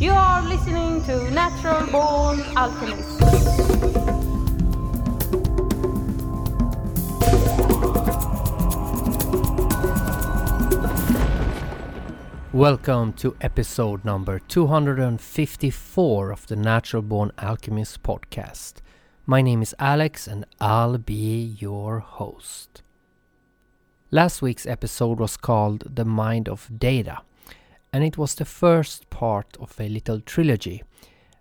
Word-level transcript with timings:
You 0.00 0.12
are 0.12 0.40
listening 0.40 1.04
to 1.04 1.30
Natural 1.30 1.86
Born 1.88 2.40
Alchemist. 2.56 3.20
Welcome 12.54 13.12
to 13.12 13.36
episode 13.42 14.02
number 14.02 14.38
254 14.38 16.30
of 16.32 16.46
the 16.46 16.56
Natural 16.56 17.02
Born 17.02 17.30
Alchemist 17.38 18.02
podcast. 18.02 18.76
My 19.26 19.42
name 19.42 19.60
is 19.60 19.74
Alex 19.78 20.26
and 20.26 20.46
I'll 20.62 20.96
be 20.96 21.56
your 21.60 21.98
host. 21.98 22.82
Last 24.10 24.40
week's 24.40 24.64
episode 24.64 25.20
was 25.20 25.36
called 25.36 25.94
The 25.94 26.06
Mind 26.06 26.48
of 26.48 26.70
Data, 26.78 27.18
and 27.92 28.04
it 28.04 28.16
was 28.16 28.34
the 28.34 28.44
first 28.44 29.10
part 29.10 29.56
of 29.60 29.78
a 29.80 29.88
little 29.88 30.20
trilogy. 30.20 30.82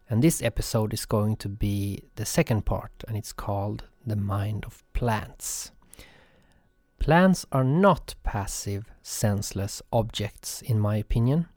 And 0.09 0.23
this 0.23 0.41
episode 0.41 0.93
is 0.93 1.05
going 1.05 1.35
to 1.37 1.49
be 1.49 2.03
the 2.15 2.25
second 2.25 2.65
part, 2.65 2.91
and 3.07 3.15
it's 3.15 3.33
called 3.33 3.83
The 4.05 4.15
Mind 4.15 4.65
of 4.65 4.83
Plants. 4.93 5.71
Plants 6.99 7.45
are 7.51 7.63
not 7.63 8.15
passive, 8.23 8.91
senseless 9.03 9.81
objects, 9.93 10.61
in 10.63 10.79
my 10.79 10.97
opinion. 10.97 11.47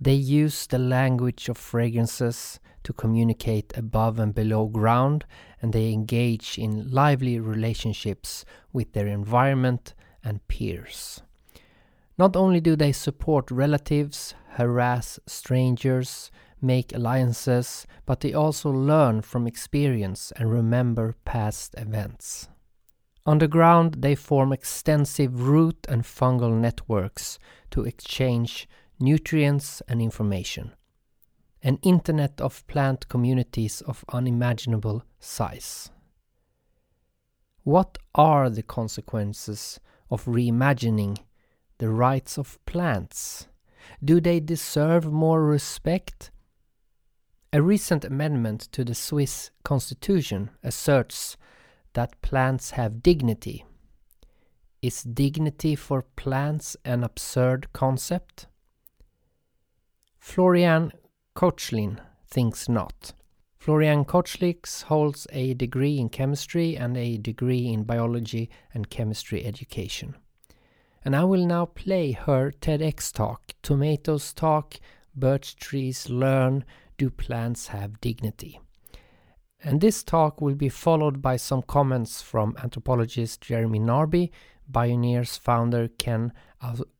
They 0.00 0.14
use 0.14 0.66
the 0.66 0.78
language 0.78 1.48
of 1.48 1.56
fragrances 1.56 2.60
to 2.84 2.92
communicate 2.92 3.76
above 3.76 4.18
and 4.18 4.34
below 4.34 4.66
ground, 4.66 5.24
and 5.60 5.72
they 5.72 5.92
engage 5.92 6.58
in 6.58 6.90
lively 6.90 7.40
relationships 7.40 8.44
with 8.72 8.92
their 8.92 9.06
environment 9.06 9.94
and 10.22 10.46
peers. 10.48 11.22
Not 12.18 12.34
only 12.34 12.60
do 12.60 12.76
they 12.76 12.92
support 12.92 13.50
relatives, 13.50 14.34
harass 14.50 15.20
strangers, 15.26 16.30
make 16.62 16.94
alliances, 16.94 17.86
but 18.06 18.20
they 18.20 18.32
also 18.32 18.70
learn 18.70 19.20
from 19.20 19.46
experience 19.46 20.32
and 20.36 20.50
remember 20.50 21.14
past 21.24 21.74
events. 21.76 22.48
Underground, 23.26 23.96
they 23.98 24.14
form 24.14 24.52
extensive 24.52 25.42
root 25.48 25.84
and 25.88 26.04
fungal 26.04 26.52
networks 26.52 27.38
to 27.70 27.82
exchange 27.82 28.68
nutrients 28.98 29.82
and 29.88 30.00
information. 30.00 30.72
An 31.62 31.78
internet 31.82 32.40
of 32.40 32.66
plant 32.66 33.08
communities 33.08 33.82
of 33.82 34.04
unimaginable 34.12 35.02
size. 35.18 35.90
What 37.64 37.98
are 38.14 38.48
the 38.48 38.62
consequences 38.62 39.80
of 40.08 40.24
reimagining 40.24 41.18
the 41.78 41.90
rights 41.90 42.38
of 42.38 42.58
plants? 42.66 43.48
Do 44.02 44.20
they 44.20 44.40
deserve 44.40 45.12
more 45.12 45.44
respect? 45.44 46.30
A 47.52 47.62
recent 47.62 48.04
amendment 48.04 48.68
to 48.72 48.84
the 48.84 48.94
Swiss 48.94 49.50
constitution 49.64 50.50
asserts 50.62 51.36
that 51.94 52.20
plants 52.20 52.72
have 52.72 53.02
dignity. 53.02 53.64
Is 54.82 55.02
dignity 55.02 55.74
for 55.74 56.02
plants 56.02 56.76
an 56.84 57.02
absurd 57.02 57.72
concept? 57.72 58.46
Florian 60.18 60.92
Koechlin 61.34 61.98
thinks 62.26 62.68
not. 62.68 63.12
Florian 63.56 64.04
Koechlin 64.04 64.82
holds 64.84 65.26
a 65.32 65.54
degree 65.54 65.98
in 65.98 66.08
chemistry 66.08 66.76
and 66.76 66.96
a 66.96 67.16
degree 67.16 67.66
in 67.66 67.84
biology 67.84 68.50
and 68.74 68.90
chemistry 68.90 69.44
education. 69.44 70.14
And 71.06 71.14
I 71.14 71.22
will 71.22 71.46
now 71.46 71.66
play 71.66 72.10
her 72.10 72.50
TEDx 72.50 73.12
talk, 73.12 73.52
Tomatoes 73.62 74.32
Talk, 74.32 74.74
Birch 75.14 75.54
Trees 75.54 76.10
Learn, 76.10 76.64
Do 76.98 77.10
Plants 77.10 77.68
Have 77.68 78.00
Dignity? 78.00 78.58
And 79.62 79.80
this 79.80 80.02
talk 80.02 80.40
will 80.40 80.56
be 80.56 80.68
followed 80.68 81.22
by 81.22 81.36
some 81.36 81.62
comments 81.62 82.22
from 82.22 82.56
anthropologist 82.60 83.40
Jeremy 83.40 83.78
Narby, 83.78 84.30
Bioneers 84.68 85.38
founder 85.38 85.86
Ken 85.86 86.32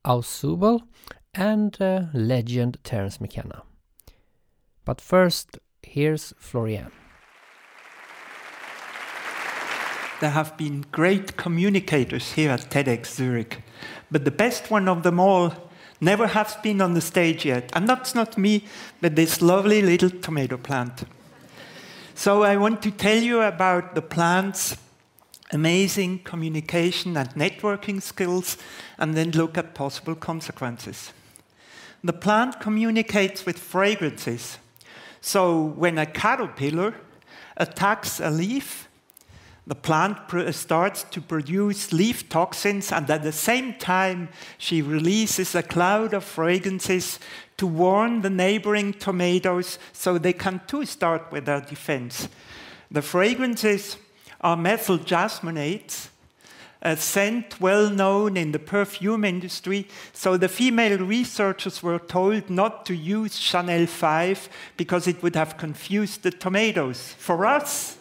Ausubel, 0.04 0.82
and 1.34 1.76
uh, 1.82 2.04
legend 2.14 2.78
Terence 2.84 3.20
McKenna. 3.20 3.64
But 4.84 5.00
first, 5.00 5.58
Here's 5.82 6.32
Florian. 6.38 6.92
There 10.20 10.30
have 10.30 10.56
been 10.56 10.84
great 10.92 11.36
communicators 11.36 12.32
here 12.32 12.50
at 12.50 12.70
TEDx 12.70 13.06
Zurich, 13.06 13.62
but 14.10 14.24
the 14.24 14.30
best 14.30 14.70
one 14.70 14.88
of 14.88 15.02
them 15.02 15.20
all 15.20 15.52
never 16.00 16.26
has 16.26 16.56
been 16.56 16.80
on 16.80 16.94
the 16.94 17.00
stage 17.00 17.44
yet. 17.44 17.70
And 17.74 17.88
that's 17.88 18.14
not 18.14 18.36
me, 18.36 18.64
but 19.00 19.16
this 19.16 19.40
lovely 19.40 19.82
little 19.82 20.10
tomato 20.10 20.56
plant. 20.56 21.04
So 22.14 22.42
I 22.42 22.56
want 22.56 22.82
to 22.82 22.90
tell 22.90 23.18
you 23.18 23.42
about 23.42 23.94
the 23.94 24.02
plant's 24.02 24.76
amazing 25.52 26.18
communication 26.20 27.16
and 27.16 27.28
networking 27.30 28.02
skills, 28.02 28.56
and 28.98 29.14
then 29.14 29.30
look 29.30 29.56
at 29.56 29.74
possible 29.74 30.14
consequences. 30.14 31.12
The 32.02 32.12
plant 32.12 32.60
communicates 32.60 33.46
with 33.46 33.58
fragrances. 33.58 34.58
So 35.20 35.60
when 35.60 35.98
a 35.98 36.06
caterpillar 36.06 36.94
attacks 37.56 38.20
a 38.20 38.30
leaf, 38.30 38.88
the 39.66 39.74
plant 39.74 40.18
starts 40.54 41.02
to 41.02 41.20
produce 41.20 41.92
leaf 41.92 42.28
toxins, 42.28 42.92
and 42.92 43.10
at 43.10 43.24
the 43.24 43.32
same 43.32 43.74
time, 43.74 44.28
she 44.58 44.80
releases 44.80 45.54
a 45.54 45.62
cloud 45.62 46.14
of 46.14 46.22
fragrances 46.22 47.18
to 47.56 47.66
warn 47.66 48.22
the 48.22 48.30
neighboring 48.30 48.92
tomatoes 48.92 49.78
so 49.92 50.18
they 50.18 50.32
can 50.32 50.60
too 50.68 50.86
start 50.86 51.32
with 51.32 51.46
their 51.46 51.60
defense. 51.60 52.28
The 52.92 53.02
fragrances 53.02 53.96
are 54.40 54.56
methyl 54.56 54.98
jasmonates, 54.98 56.10
a 56.82 56.96
scent 56.96 57.60
well 57.60 57.90
known 57.90 58.36
in 58.36 58.52
the 58.52 58.60
perfume 58.60 59.24
industry. 59.24 59.88
So 60.12 60.36
the 60.36 60.48
female 60.48 60.98
researchers 60.98 61.82
were 61.82 61.98
told 61.98 62.48
not 62.48 62.86
to 62.86 62.94
use 62.94 63.36
Chanel 63.36 63.86
5 63.86 64.48
because 64.76 65.08
it 65.08 65.20
would 65.22 65.34
have 65.34 65.56
confused 65.56 66.22
the 66.22 66.30
tomatoes. 66.30 67.14
For 67.18 67.44
us, 67.46 67.96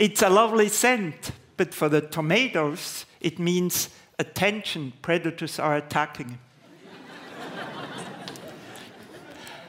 it's 0.00 0.22
a 0.22 0.30
lovely 0.30 0.70
scent, 0.70 1.32
but 1.58 1.74
for 1.74 1.90
the 1.90 2.00
tomatoes, 2.00 3.04
it 3.20 3.38
means 3.38 3.90
attention, 4.18 4.94
predators 5.02 5.58
are 5.58 5.76
attacking. 5.76 6.38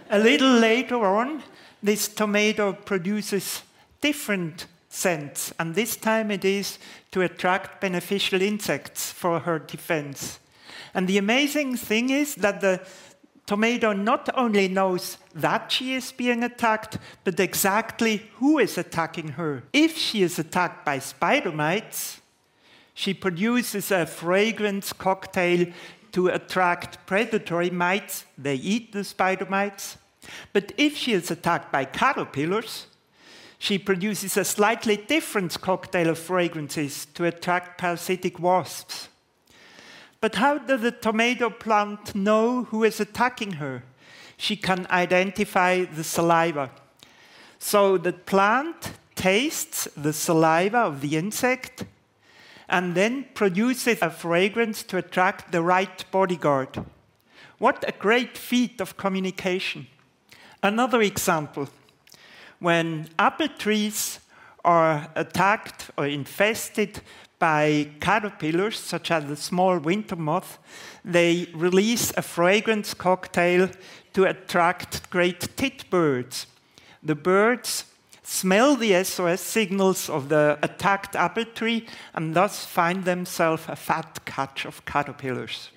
a 0.09 0.17
little 0.17 0.53
later 0.53 1.05
on, 1.05 1.43
this 1.83 2.07
tomato 2.07 2.71
produces 2.71 3.63
different 3.99 4.67
scents, 4.87 5.53
and 5.59 5.75
this 5.75 5.97
time 5.97 6.31
it 6.31 6.45
is 6.45 6.79
to 7.11 7.21
attract 7.23 7.81
beneficial 7.81 8.41
insects 8.41 9.11
for 9.11 9.39
her 9.39 9.59
defense. 9.59 10.39
And 10.93 11.09
the 11.09 11.17
amazing 11.17 11.75
thing 11.75 12.09
is 12.09 12.35
that 12.35 12.61
the 12.61 12.79
tomato 13.51 13.91
not 13.91 14.29
only 14.33 14.69
knows 14.69 15.17
that 15.35 15.69
she 15.69 15.93
is 15.93 16.13
being 16.13 16.41
attacked, 16.41 16.97
but 17.25 17.37
exactly 17.37 18.29
who 18.35 18.57
is 18.59 18.77
attacking 18.77 19.27
her. 19.33 19.63
If 19.73 19.97
she 19.97 20.21
is 20.23 20.39
attacked 20.39 20.85
by 20.85 20.99
spider 20.99 21.51
mites, 21.51 22.21
she 22.93 23.13
produces 23.13 23.91
a 23.91 24.05
fragrance 24.05 24.93
cocktail 24.93 25.67
to 26.13 26.29
attract 26.29 27.05
predatory 27.05 27.69
mites. 27.69 28.23
They 28.37 28.55
eat 28.55 28.93
the 28.93 29.03
spider 29.03 29.47
mites. 29.49 29.97
But 30.53 30.71
if 30.77 30.95
she 30.95 31.11
is 31.11 31.29
attacked 31.29 31.73
by 31.73 31.83
caterpillars, 31.83 32.87
she 33.59 33.77
produces 33.77 34.37
a 34.37 34.45
slightly 34.45 34.95
different 34.95 35.59
cocktail 35.59 36.07
of 36.07 36.19
fragrances 36.19 37.05
to 37.15 37.25
attract 37.25 37.77
parasitic 37.77 38.39
wasps. 38.39 39.09
But 40.21 40.35
how 40.35 40.59
does 40.59 40.81
the 40.81 40.91
tomato 40.91 41.49
plant 41.49 42.13
know 42.13 42.65
who 42.65 42.83
is 42.83 42.99
attacking 42.99 43.53
her? 43.53 43.83
She 44.37 44.55
can 44.55 44.85
identify 44.91 45.85
the 45.85 46.03
saliva. 46.03 46.69
So 47.57 47.97
the 47.97 48.13
plant 48.13 48.93
tastes 49.15 49.87
the 49.97 50.13
saliva 50.13 50.77
of 50.77 51.01
the 51.01 51.17
insect 51.17 51.85
and 52.69 52.95
then 52.95 53.25
produces 53.33 54.01
a 54.01 54.09
fragrance 54.09 54.83
to 54.83 54.97
attract 54.97 55.51
the 55.51 55.61
right 55.61 56.05
bodyguard. 56.11 56.85
What 57.57 57.83
a 57.87 57.91
great 57.91 58.37
feat 58.37 58.79
of 58.79 58.97
communication. 58.97 59.87
Another 60.63 61.01
example 61.01 61.67
when 62.59 63.09
apple 63.17 63.47
trees 63.47 64.19
are 64.63 65.09
attacked 65.15 65.89
or 65.97 66.05
infested 66.05 67.01
by 67.41 67.89
caterpillars, 67.99 68.77
such 68.77 69.09
as 69.09 69.25
the 69.25 69.35
small 69.35 69.79
winter 69.79 70.15
moth, 70.15 70.59
they 71.03 71.47
release 71.55 72.13
a 72.15 72.21
fragrance 72.21 72.93
cocktail 72.93 73.67
to 74.13 74.25
attract 74.25 75.09
great 75.09 75.57
tit 75.57 75.89
birds. 75.89 76.45
The 77.01 77.15
birds 77.15 77.85
smell 78.21 78.75
the 78.75 79.03
SOS 79.03 79.41
signals 79.41 80.07
of 80.07 80.29
the 80.29 80.59
attacked 80.61 81.15
apple 81.15 81.45
tree 81.45 81.87
and 82.13 82.35
thus 82.35 82.63
find 82.63 83.05
themselves 83.05 83.63
a 83.67 83.75
fat 83.75 84.23
catch 84.23 84.65
of 84.65 84.85
caterpillars. 84.85 85.71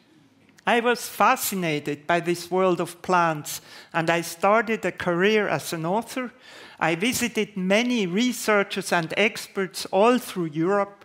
I 0.67 0.81
was 0.81 1.09
fascinated 1.09 2.07
by 2.07 2.21
this 2.21 2.51
world 2.51 2.81
of 2.81 3.01
plants, 3.03 3.61
and 3.93 4.09
I 4.11 4.23
started 4.23 4.85
a 4.85 4.93
career 4.93 5.49
as 5.49 5.73
an 5.73 5.85
author. 5.85 6.33
I 6.79 6.95
visited 6.95 7.57
many 7.57 8.07
researchers 8.07 8.93
and 8.93 9.13
experts 9.17 9.87
all 9.87 10.19
through 10.19 10.47
Europe, 10.47 11.04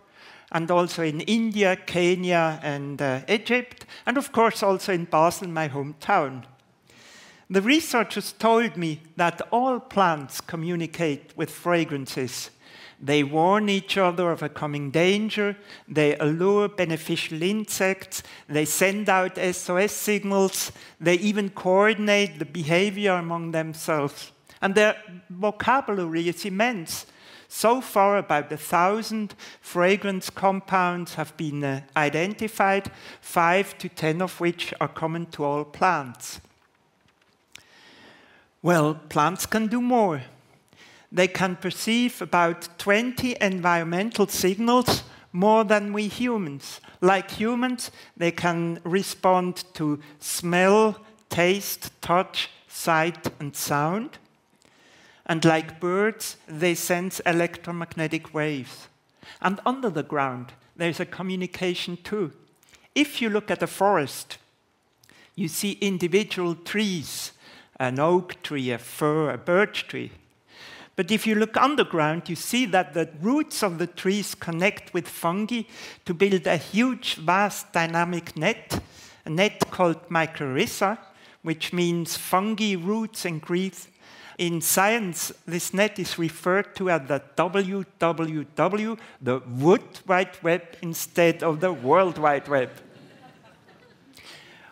and 0.52 0.70
also 0.70 1.02
in 1.02 1.20
India, 1.20 1.76
Kenya, 1.76 2.58
and 2.62 3.00
uh, 3.00 3.20
Egypt, 3.28 3.86
and 4.06 4.16
of 4.16 4.32
course 4.32 4.62
also 4.62 4.92
in 4.92 5.04
Basel, 5.04 5.48
my 5.48 5.68
hometown. 5.68 6.44
The 7.48 7.62
researchers 7.62 8.32
told 8.32 8.76
me 8.76 9.00
that 9.16 9.40
all 9.50 9.80
plants 9.80 10.40
communicate 10.40 11.32
with 11.36 11.50
fragrances. 11.50 12.50
They 13.02 13.22
warn 13.22 13.68
each 13.68 13.96
other 13.96 14.30
of 14.30 14.42
a 14.42 14.48
coming 14.48 14.90
danger. 14.90 15.56
They 15.88 16.16
allure 16.18 16.68
beneficial 16.68 17.42
insects. 17.42 18.22
They 18.46 18.66
send 18.66 19.08
out 19.08 19.38
SOS 19.38 19.92
signals. 19.92 20.70
They 21.00 21.14
even 21.14 21.48
coordinate 21.50 22.38
the 22.38 22.44
behavior 22.44 23.12
among 23.12 23.52
themselves. 23.52 24.32
And 24.60 24.74
their 24.74 24.96
vocabulary 25.30 26.28
is 26.28 26.44
immense. 26.44 27.06
So 27.52 27.80
far, 27.80 28.16
about 28.16 28.52
a 28.52 28.56
thousand 28.56 29.34
fragrance 29.60 30.30
compounds 30.30 31.14
have 31.14 31.36
been 31.36 31.64
uh, 31.64 31.80
identified, 31.96 32.90
five 33.20 33.76
to 33.78 33.88
ten 33.88 34.22
of 34.22 34.40
which 34.40 34.72
are 34.80 34.88
common 34.88 35.26
to 35.32 35.44
all 35.44 35.64
plants. 35.64 36.40
Well, 38.62 38.94
plants 38.94 39.46
can 39.46 39.66
do 39.66 39.80
more 39.80 40.22
they 41.12 41.28
can 41.28 41.56
perceive 41.56 42.22
about 42.22 42.78
20 42.78 43.36
environmental 43.40 44.26
signals 44.26 45.02
more 45.32 45.64
than 45.64 45.92
we 45.92 46.08
humans. 46.08 46.80
Like 47.00 47.32
humans, 47.32 47.90
they 48.16 48.30
can 48.30 48.80
respond 48.84 49.64
to 49.74 50.00
smell, 50.18 51.00
taste, 51.28 51.90
touch, 52.00 52.50
sight, 52.68 53.28
and 53.40 53.54
sound. 53.56 54.18
And 55.30 55.44
like 55.44 55.78
birds, 55.78 56.38
they 56.48 56.74
sense 56.74 57.20
electromagnetic 57.20 58.34
waves. 58.34 58.88
And 59.40 59.60
under 59.64 59.88
the 59.88 60.02
ground, 60.02 60.54
there's 60.74 60.98
a 60.98 61.06
communication 61.06 61.98
too. 62.02 62.32
If 62.96 63.22
you 63.22 63.30
look 63.30 63.48
at 63.48 63.62
a 63.62 63.68
forest, 63.68 64.38
you 65.36 65.46
see 65.46 65.78
individual 65.80 66.56
trees 66.56 67.30
an 67.78 68.00
oak 68.00 68.42
tree, 68.42 68.72
a 68.72 68.78
fir, 68.78 69.30
a 69.30 69.38
birch 69.38 69.86
tree. 69.86 70.10
But 70.96 71.12
if 71.12 71.28
you 71.28 71.36
look 71.36 71.56
underground, 71.56 72.28
you 72.28 72.34
see 72.34 72.66
that 72.66 72.92
the 72.92 73.08
roots 73.22 73.62
of 73.62 73.78
the 73.78 73.86
trees 73.86 74.34
connect 74.34 74.92
with 74.92 75.06
fungi 75.06 75.62
to 76.06 76.12
build 76.12 76.48
a 76.48 76.56
huge, 76.56 77.14
vast 77.14 77.72
dynamic 77.72 78.36
net, 78.36 78.82
a 79.24 79.30
net 79.30 79.70
called 79.70 80.08
mycorrhiza, 80.08 80.98
which 81.42 81.72
means 81.72 82.16
fungi 82.16 82.74
roots 82.74 83.24
in 83.24 83.38
Greek. 83.38 83.74
In 84.40 84.62
science, 84.62 85.32
this 85.44 85.74
net 85.74 85.98
is 85.98 86.18
referred 86.18 86.74
to 86.76 86.88
as 86.88 87.02
the 87.06 87.22
WWW, 87.36 88.98
the 89.20 89.42
Wood 89.46 89.82
Wide 90.06 90.42
Web, 90.42 90.62
instead 90.80 91.42
of 91.42 91.60
the 91.60 91.74
World 91.74 92.16
Wide 92.16 92.48
Web. 92.48 92.70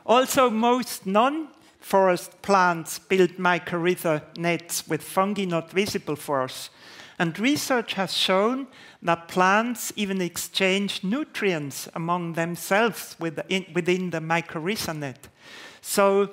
also, 0.06 0.48
most 0.48 1.04
non 1.04 1.48
forest 1.80 2.40
plants 2.40 2.98
build 2.98 3.36
mycorrhiza 3.36 4.22
nets 4.38 4.88
with 4.88 5.02
fungi 5.02 5.44
not 5.44 5.70
visible 5.70 6.16
for 6.16 6.40
us. 6.40 6.70
And 7.18 7.38
research 7.38 7.92
has 7.92 8.14
shown 8.14 8.68
that 9.02 9.28
plants 9.28 9.92
even 9.96 10.22
exchange 10.22 11.04
nutrients 11.04 11.90
among 11.94 12.32
themselves 12.32 13.16
within, 13.18 13.66
the 14.08 14.20
mycorrhiza 14.20 14.96
net. 14.96 15.28
So, 15.82 16.30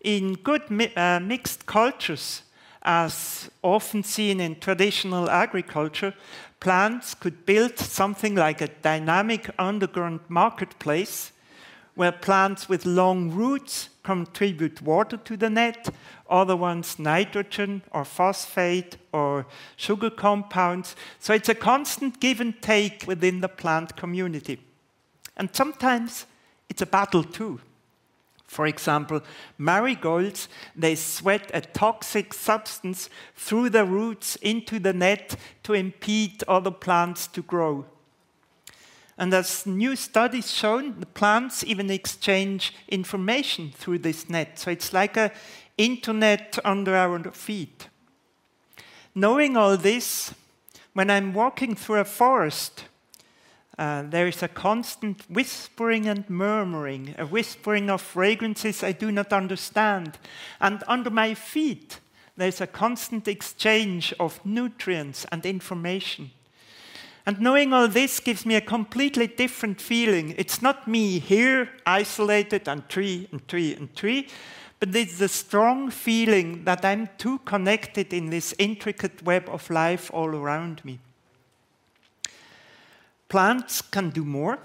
in 0.00 0.36
good 0.36 0.70
mi 0.70 0.90
uh, 0.96 1.20
mixed 1.20 1.66
cultures, 1.66 2.44
as 2.88 3.50
often 3.62 4.02
seen 4.02 4.40
in 4.40 4.58
traditional 4.58 5.28
agriculture, 5.28 6.14
plants 6.58 7.14
could 7.14 7.44
build 7.44 7.78
something 7.78 8.34
like 8.34 8.62
a 8.62 8.68
dynamic 8.80 9.50
underground 9.58 10.20
marketplace 10.28 11.30
where 11.96 12.12
plants 12.12 12.66
with 12.66 12.86
long 12.86 13.30
roots 13.30 13.90
contribute 14.04 14.80
water 14.80 15.18
to 15.18 15.36
the 15.36 15.50
net, 15.50 15.90
other 16.30 16.56
ones 16.56 16.98
nitrogen 16.98 17.82
or 17.90 18.06
phosphate 18.06 18.96
or 19.12 19.44
sugar 19.76 20.08
compounds. 20.08 20.96
So 21.18 21.34
it's 21.34 21.50
a 21.50 21.54
constant 21.54 22.20
give 22.20 22.40
and 22.40 22.60
take 22.62 23.04
within 23.06 23.42
the 23.42 23.48
plant 23.48 23.96
community. 23.96 24.60
And 25.36 25.54
sometimes 25.54 26.24
it's 26.70 26.80
a 26.80 26.86
battle 26.86 27.22
too. 27.22 27.60
For 28.48 28.66
example, 28.66 29.20
marigolds, 29.58 30.48
they 30.74 30.94
sweat 30.94 31.50
a 31.52 31.60
toxic 31.60 32.32
substance 32.32 33.10
through 33.36 33.70
the 33.70 33.84
roots 33.84 34.36
into 34.36 34.78
the 34.80 34.94
net 34.94 35.36
to 35.64 35.74
impede 35.74 36.42
other 36.48 36.70
plants 36.70 37.26
to 37.28 37.42
grow. 37.42 37.84
And 39.18 39.34
as 39.34 39.66
new 39.66 39.94
studies 39.96 40.50
shown, 40.50 40.98
the 40.98 41.06
plants 41.06 41.62
even 41.62 41.90
exchange 41.90 42.72
information 42.88 43.70
through 43.70 43.98
this 43.98 44.30
net. 44.30 44.58
So 44.58 44.70
it's 44.70 44.94
like 44.94 45.18
an 45.18 45.30
internet 45.76 46.58
under 46.64 46.96
our 46.96 47.22
feet. 47.32 47.88
Knowing 49.14 49.58
all 49.58 49.76
this, 49.76 50.32
when 50.94 51.10
I'm 51.10 51.34
walking 51.34 51.74
through 51.76 52.00
a 52.00 52.04
forest, 52.04 52.84
uh, 53.78 54.02
there 54.02 54.26
is 54.26 54.42
a 54.42 54.48
constant 54.48 55.22
whispering 55.30 56.06
and 56.06 56.28
murmuring, 56.28 57.14
a 57.16 57.24
whispering 57.24 57.88
of 57.88 58.02
fragrances 58.02 58.82
I 58.82 58.92
do 58.92 59.12
not 59.12 59.32
understand. 59.32 60.18
And 60.60 60.82
under 60.88 61.10
my 61.10 61.34
feet, 61.34 62.00
there's 62.36 62.60
a 62.60 62.66
constant 62.66 63.28
exchange 63.28 64.12
of 64.18 64.44
nutrients 64.44 65.26
and 65.30 65.46
information. 65.46 66.32
And 67.24 67.40
knowing 67.40 67.72
all 67.72 67.88
this 67.88 68.20
gives 68.20 68.46
me 68.46 68.56
a 68.56 68.60
completely 68.60 69.26
different 69.26 69.80
feeling. 69.80 70.34
It's 70.38 70.62
not 70.62 70.88
me 70.88 71.18
here, 71.18 71.68
isolated 71.86 72.66
and 72.68 72.88
tree 72.88 73.28
and 73.30 73.46
tree 73.46 73.74
and 73.74 73.94
tree, 73.94 74.28
but 74.80 74.94
it's 74.96 75.18
the 75.18 75.28
strong 75.28 75.90
feeling 75.90 76.64
that 76.64 76.84
I'm 76.84 77.10
too 77.18 77.38
connected 77.40 78.12
in 78.12 78.30
this 78.30 78.54
intricate 78.58 79.22
web 79.24 79.48
of 79.48 79.68
life 79.70 80.10
all 80.12 80.34
around 80.34 80.84
me. 80.84 81.00
Plants 83.28 83.82
can 83.82 84.10
do 84.10 84.24
more. 84.24 84.58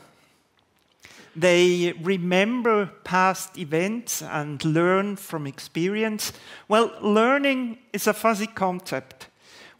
They 1.35 1.93
remember 2.01 2.85
past 3.03 3.57
events 3.57 4.21
and 4.21 4.63
learn 4.63 5.15
from 5.15 5.47
experience. 5.47 6.31
Well, 6.67 6.91
learning 7.01 7.79
is 7.91 8.07
a 8.07 8.13
fuzzy 8.13 8.47
concept. 8.47 9.27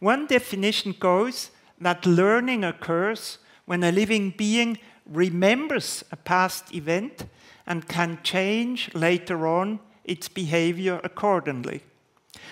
One 0.00 0.26
definition 0.26 0.94
goes 0.98 1.50
that 1.80 2.06
learning 2.06 2.64
occurs 2.64 3.38
when 3.66 3.84
a 3.84 3.92
living 3.92 4.34
being 4.36 4.78
remembers 5.06 6.04
a 6.10 6.16
past 6.16 6.74
event 6.74 7.26
and 7.66 7.88
can 7.88 8.18
change 8.22 8.92
later 8.94 9.46
on 9.46 9.78
its 10.04 10.28
behavior 10.28 11.00
accordingly. 11.04 11.82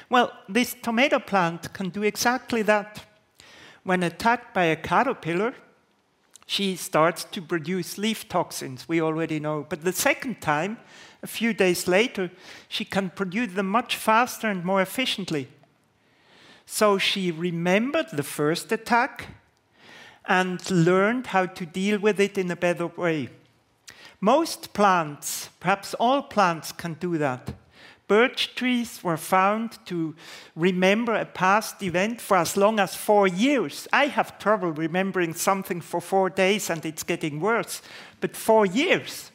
Well, 0.09 0.33
this 0.49 0.75
tomato 0.81 1.19
plant 1.19 1.73
can 1.73 1.89
do 1.91 2.03
exactly 2.03 2.63
that. 2.63 3.05
When 3.85 4.03
attacked 4.03 4.55
by 4.55 4.65
a 4.65 4.77
caterpillar, 4.77 5.55
she 6.47 6.77
starts 6.77 7.25
to 7.25 7.41
produce 7.41 7.99
leaf 7.99 8.29
toxins, 8.29 8.89
we 8.89 9.01
already 9.01 9.41
know. 9.41 9.67
But 9.69 9.83
the 9.83 9.93
second 9.93 10.41
time, 10.41 10.79
a 11.23 11.27
few 11.27 11.55
days 11.55 11.87
later, 11.87 12.31
she 12.69 12.85
can 12.85 13.11
produce 13.11 13.53
them 13.53 13.69
much 13.69 13.97
faster 13.97 14.49
and 14.49 14.65
more 14.65 14.83
efficiently. 14.83 15.49
So 16.67 16.99
she 16.99 17.31
remembered 17.31 18.11
the 18.13 18.23
first 18.23 18.73
attack 18.73 19.27
and 20.27 20.69
learned 20.71 21.29
how 21.29 21.47
to 21.47 21.67
deal 21.67 21.99
with 21.99 22.21
it 22.21 22.39
in 22.39 22.51
a 22.51 22.57
better 22.57 22.87
way. 22.87 23.29
Most 24.21 24.73
plants, 24.73 25.49
perhaps 25.59 25.95
all 25.95 26.23
plants, 26.23 26.73
can 26.73 26.95
do 26.95 27.19
that. 27.19 27.55
Birch 28.09 28.55
trees 28.55 29.03
were 29.03 29.17
found 29.17 29.79
to 29.87 30.15
remember 30.55 31.15
a 31.15 31.25
past 31.25 31.83
event 31.83 32.21
for 32.21 32.37
as 32.37 32.57
long 32.57 32.79
as 32.79 32.95
four 32.95 33.27
years. 33.27 33.89
I 33.93 34.07
have 34.07 34.39
trouble 34.39 34.73
remembering 34.73 35.35
something 35.35 35.81
for 35.81 36.01
four 36.01 36.29
days 36.29 36.69
and 36.69 36.85
it's 36.85 37.03
getting 37.03 37.41
worse, 37.41 37.81
but 38.21 38.37
four 38.37 38.67
years. 38.67 39.31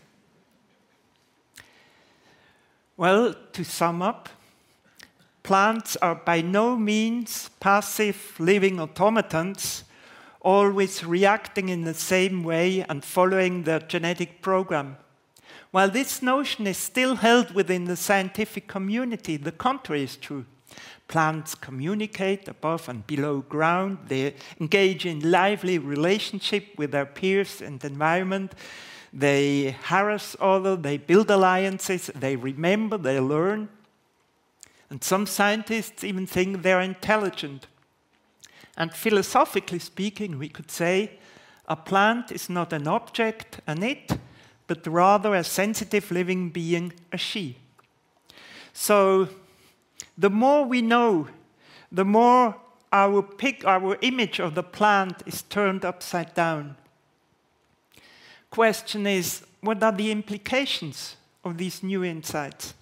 Well, 2.97 3.35
to 3.53 3.63
sum 3.63 4.01
up, 4.01 4.29
plants 5.43 5.95
are 5.97 6.15
by 6.15 6.41
no 6.41 6.75
means 6.75 7.49
passive 7.59 8.35
living 8.39 8.79
automatons, 8.79 9.83
always 10.41 11.03
reacting 11.03 11.69
in 11.69 11.83
the 11.83 11.93
same 11.93 12.43
way 12.43 12.83
and 12.89 13.03
following 13.03 13.63
their 13.63 13.79
genetic 13.79 14.41
program. 14.41 14.97
While 15.77 15.91
this 15.91 16.23
notion 16.23 16.65
is 16.65 16.79
still 16.79 17.17
held 17.17 17.53
within 17.53 17.85
the 17.85 17.95
scientific 17.95 18.67
community, 18.67 19.37
the 19.37 19.51
contrary 19.51 20.01
is 20.01 20.17
true. 20.17 20.43
Plants 21.07 21.53
communicate 21.53 22.47
above 22.47 22.89
and 22.89 23.05
below 23.05 23.41
ground. 23.41 23.99
They 24.07 24.33
engage 24.59 25.05
in 25.05 25.29
lively 25.29 25.77
relationship 25.77 26.69
with 26.79 26.93
their 26.93 27.05
peers 27.05 27.61
and 27.61 27.85
environment. 27.85 28.55
they 29.13 29.75
harass 29.83 30.35
others, 30.39 30.79
they 30.81 30.97
build 30.97 31.29
alliances, 31.29 32.09
they 32.15 32.35
remember, 32.35 32.97
they 32.97 33.19
learn. 33.19 33.69
And 34.89 35.03
some 35.03 35.27
scientists 35.27 36.03
even 36.03 36.25
think 36.25 36.63
they're 36.63 36.81
intelligent. 36.81 37.67
And 38.75 38.91
philosophically 38.91 39.77
speaking, 39.77 40.39
we 40.39 40.49
could 40.49 40.71
say 40.71 41.19
a 41.67 41.75
plant 41.75 42.31
is 42.31 42.49
not 42.49 42.73
an 42.73 42.87
object, 42.87 43.59
an 43.67 43.83
it, 43.83 44.17
but 44.67 44.85
rather 44.85 45.33
a 45.33 45.43
sensitive 45.43 46.11
living 46.11 46.49
being, 46.49 46.93
a 47.11 47.17
she. 47.17 47.57
So 48.73 49.29
the 50.17 50.29
more 50.29 50.65
we 50.65 50.81
know, 50.81 51.29
the 51.91 52.05
more 52.05 52.55
our, 52.91 53.21
pic, 53.21 53.65
our 53.65 53.97
image 54.01 54.39
of 54.39 54.55
the 54.55 54.63
plant 54.63 55.23
is 55.25 55.41
turned 55.43 55.85
upside 55.85 56.33
down. 56.33 56.75
Question 58.49 59.07
is, 59.07 59.43
what 59.61 59.81
are 59.83 59.91
the 59.91 60.11
implications 60.11 61.15
of 61.43 61.57
these 61.57 61.83
new 61.83 62.03
insights? 62.03 62.73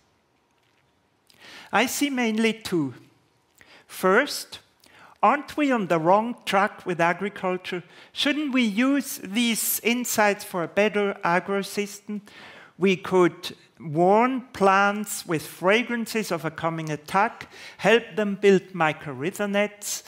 I 1.71 1.85
see 1.85 2.09
mainly 2.09 2.53
two. 2.53 2.93
First, 3.87 4.59
aren't 5.25 5.58
we 5.58 5.72
on 5.72 5.88
the 5.88 5.98
wrong 5.98 6.36
track 6.46 6.86
with 6.86 7.01
agriculture? 7.01 7.82
Shouldn't 8.13 8.53
we 8.53 8.62
use 8.62 9.17
these 9.24 9.82
insights 9.84 10.44
for 10.44 10.62
a 10.62 10.67
better 10.67 11.17
agro 11.24 11.63
system? 11.63 12.22
We 12.77 12.96
could 12.96 13.55
warn 13.79 14.41
plants 14.53 15.25
with 15.25 15.41
fragrances 15.41 16.32
of 16.32 16.46
a 16.46 16.51
coming 16.51 16.91
attack, 16.91 17.50
help 17.77 18.03
them 18.15 18.36
build 18.36 18.74
mycorrhiza 18.74 19.50
nets, 19.50 20.03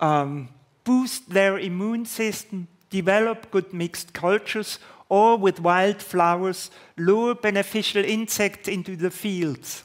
um, 0.00 0.48
boost 0.82 1.30
their 1.30 1.60
immune 1.60 2.04
system, 2.04 2.66
develop 2.90 3.52
good 3.52 3.72
mixed 3.72 4.14
cultures, 4.14 4.80
or 5.08 5.36
with 5.36 5.60
wildflowers, 5.60 6.72
lure 6.96 7.36
beneficial 7.36 8.04
insects 8.04 8.66
into 8.68 8.96
the 8.96 9.12
fields. 9.12 9.84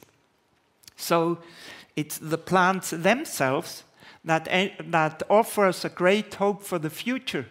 So 0.95 1.37
it's 1.95 2.17
the 2.17 2.39
plants 2.39 2.89
themselves 2.89 3.83
that, 4.23 4.45
that 4.91 5.23
offer 5.29 5.65
us 5.65 5.83
a 5.83 5.89
great 5.89 6.35
hope 6.35 6.63
for 6.63 6.77
the 6.79 6.89
future 6.89 7.47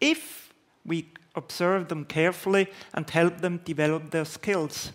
if 0.00 0.52
we 0.84 1.08
observe 1.34 1.88
them 1.88 2.04
carefully 2.04 2.68
and 2.94 3.08
help 3.10 3.40
them 3.40 3.60
develop 3.64 4.10
their 4.10 4.24
skills. 4.24 4.92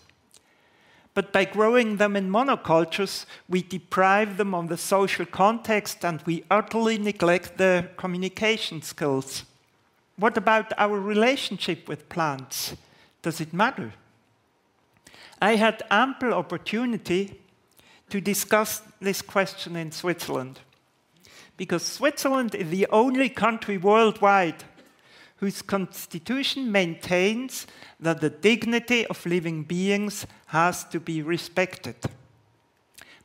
But 1.14 1.32
by 1.32 1.44
growing 1.44 1.96
them 1.96 2.16
in 2.16 2.28
monocultures, 2.28 3.24
we 3.48 3.62
deprive 3.62 4.36
them 4.36 4.52
of 4.52 4.68
the 4.68 4.76
social 4.76 5.24
context 5.24 6.04
and 6.04 6.20
we 6.22 6.44
utterly 6.50 6.98
neglect 6.98 7.56
their 7.56 7.84
communication 7.96 8.82
skills. 8.82 9.44
What 10.16 10.36
about 10.36 10.72
our 10.76 10.98
relationship 10.98 11.88
with 11.88 12.08
plants? 12.08 12.74
Does 13.22 13.40
it 13.40 13.52
matter? 13.52 13.92
I 15.40 15.56
had 15.56 15.82
ample 15.90 16.34
opportunity 16.34 17.40
to 18.10 18.20
discuss 18.20 18.82
this 19.00 19.22
question 19.22 19.76
in 19.76 19.92
Switzerland 19.92 20.60
because 21.56 21.84
Switzerland 21.84 22.54
is 22.54 22.70
the 22.70 22.86
only 22.90 23.28
country 23.28 23.78
worldwide 23.78 24.64
whose 25.36 25.62
constitution 25.62 26.70
maintains 26.70 27.66
that 28.00 28.20
the 28.20 28.30
dignity 28.30 29.06
of 29.06 29.26
living 29.26 29.62
beings 29.62 30.26
has 30.46 30.84
to 30.84 31.00
be 31.00 31.22
respected. 31.22 31.96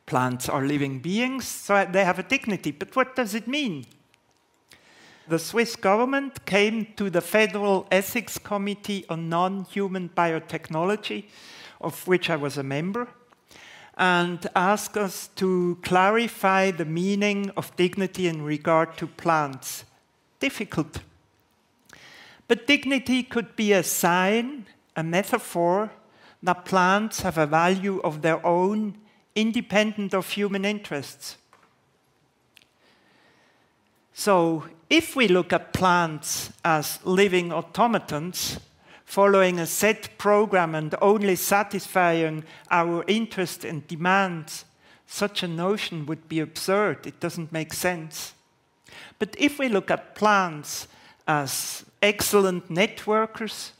Plants 0.06 0.50
are 0.50 0.66
living 0.66 1.00
beings, 1.00 1.48
so 1.48 1.86
they 1.92 2.04
have 2.04 2.20
a 2.20 2.24
dignity. 2.24 2.72
But 2.72 2.96
what 2.96 3.16
does 3.16 3.36
it 3.36 3.48
mean? 3.48 3.86
The 5.28 5.38
Swiss 5.38 5.76
government 5.76 6.46
came 6.48 6.88
to 6.96 7.12
the 7.12 7.22
Federal 7.22 7.88
Ethics 7.92 8.40
Committee 8.40 9.06
on 9.08 9.30
Non 9.30 9.66
Human 9.66 10.10
Biotechnology, 10.10 11.26
of 11.80 12.08
which 12.08 12.32
I 12.32 12.36
was 12.36 12.58
a 12.58 12.64
member, 12.64 13.08
and 14.00 14.48
ask 14.56 14.96
us 14.96 15.28
to 15.36 15.78
clarify 15.84 16.72
the 16.72 16.86
meaning 16.86 17.52
of 17.58 17.76
dignity 17.76 18.28
in 18.28 18.42
regard 18.42 18.98
to 18.98 19.06
plants. 19.06 19.84
Difficult. 20.40 21.02
But 22.48 22.66
dignity 22.66 23.24
could 23.24 23.58
be 23.58 23.74
a 23.74 23.84
sign, 23.84 24.68
a 24.96 25.04
metaphor, 25.04 25.92
that 26.42 26.64
plants 26.64 27.20
have 27.22 27.38
a 27.38 27.46
value 27.46 28.00
of 28.00 28.22
their 28.22 28.44
own, 28.46 28.98
independent 29.36 30.14
of 30.14 30.30
human 30.30 30.64
interests. 30.64 31.36
So, 34.14 34.64
if 34.90 35.16
we 35.16 35.28
look 35.28 35.52
at 35.52 35.74
plants 35.74 36.52
as 36.64 37.00
living 37.04 37.52
automatons, 37.52 38.60
following 39.10 39.60
a 39.60 39.66
set 39.66 40.16
program 40.20 40.76
and 40.76 40.94
only 41.02 41.36
satisfying 41.36 42.44
our 42.70 43.04
interests 43.08 43.66
and 43.66 43.88
demands, 43.88 44.66
such 45.08 45.42
a 45.42 45.48
notion 45.48 46.06
would 46.06 46.30
be 46.30 46.40
absurd. 46.40 47.08
It 47.08 47.20
doesn't 47.20 47.52
make 47.52 47.74
sense. 47.74 48.34
But 49.18 49.36
if 49.40 49.58
we 49.58 49.68
look 49.68 49.90
at 49.90 50.14
plants 50.14 50.88
as 51.28 51.84
excellent 52.04 52.70
networkers, 52.70 53.72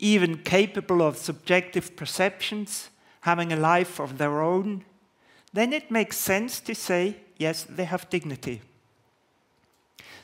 even 0.00 0.38
capable 0.38 1.00
of 1.00 1.16
subjective 1.16 1.94
perceptions, 1.94 2.90
having 3.20 3.52
a 3.52 3.56
life 3.56 4.00
of 4.00 4.18
their 4.18 4.42
own, 4.42 4.84
then 5.52 5.72
it 5.72 5.92
makes 5.92 6.16
sense 6.16 6.58
to 6.58 6.74
say, 6.74 7.18
yes, 7.38 7.62
they 7.62 7.84
have 7.84 8.10
dignity. 8.10 8.62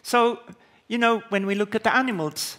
So, 0.02 0.40
you 0.88 0.98
know, 0.98 1.22
when 1.28 1.46
we 1.46 1.54
look 1.54 1.76
at 1.76 1.84
the 1.84 1.94
animals, 1.94 2.58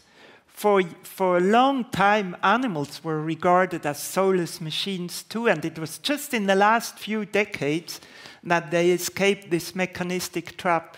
for, 0.53 0.83
for 1.01 1.37
a 1.37 1.41
long 1.41 1.83
time, 1.85 2.37
animals 2.43 3.03
were 3.03 3.21
regarded 3.21 3.85
as 3.85 4.01
soulless 4.01 4.61
machines 4.61 5.23
too, 5.23 5.47
and 5.47 5.65
it 5.65 5.77
was 5.77 5.97
just 5.97 6.33
in 6.33 6.45
the 6.45 6.55
last 6.55 6.97
few 6.99 7.25
decades 7.25 7.99
that 8.43 8.71
they 8.71 8.91
escaped 8.91 9.49
this 9.49 9.75
mechanistic 9.75 10.55
trap. 10.55 10.95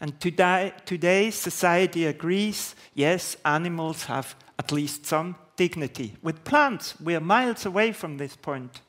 And 0.00 0.20
today, 0.20 0.72
today 0.84 1.30
society 1.30 2.04
agrees 2.04 2.74
yes, 2.94 3.36
animals 3.44 4.04
have 4.04 4.36
at 4.58 4.70
least 4.70 5.06
some 5.06 5.36
dignity. 5.56 6.14
With 6.22 6.44
plants, 6.44 7.00
we 7.00 7.14
are 7.14 7.20
miles 7.20 7.64
away 7.64 7.92
from 7.92 8.18
this 8.18 8.36
point. 8.36 8.82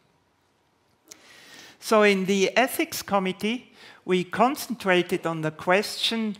So, 1.80 2.04
in 2.04 2.26
the 2.26 2.56
ethics 2.58 3.02
committee, 3.02 3.74
we 4.06 4.24
concentrated 4.24 5.26
on 5.26 5.42
the 5.42 5.52
question 5.52 6.36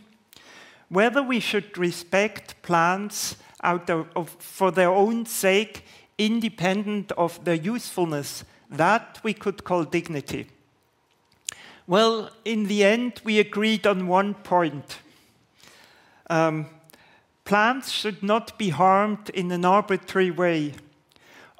whether 0.88 1.22
we 1.22 1.40
should 1.40 1.76
respect 1.78 2.60
plants 2.62 3.36
out 3.64 3.90
of, 3.90 4.28
for 4.38 4.70
their 4.70 4.90
own 4.90 5.26
sake, 5.26 5.84
independent 6.18 7.10
of 7.12 7.44
their 7.44 7.54
usefulness. 7.54 8.44
That 8.70 9.20
we 9.22 9.34
could 9.34 9.64
call 9.64 9.84
dignity. 9.84 10.46
Well, 11.86 12.30
in 12.44 12.66
the 12.66 12.84
end, 12.84 13.20
we 13.24 13.38
agreed 13.38 13.86
on 13.86 14.06
one 14.06 14.34
point. 14.34 14.98
Um, 16.30 16.66
plants 17.44 17.90
should 17.90 18.22
not 18.22 18.58
be 18.58 18.70
harmed 18.70 19.28
in 19.30 19.52
an 19.52 19.64
arbitrary 19.64 20.30
way. 20.30 20.74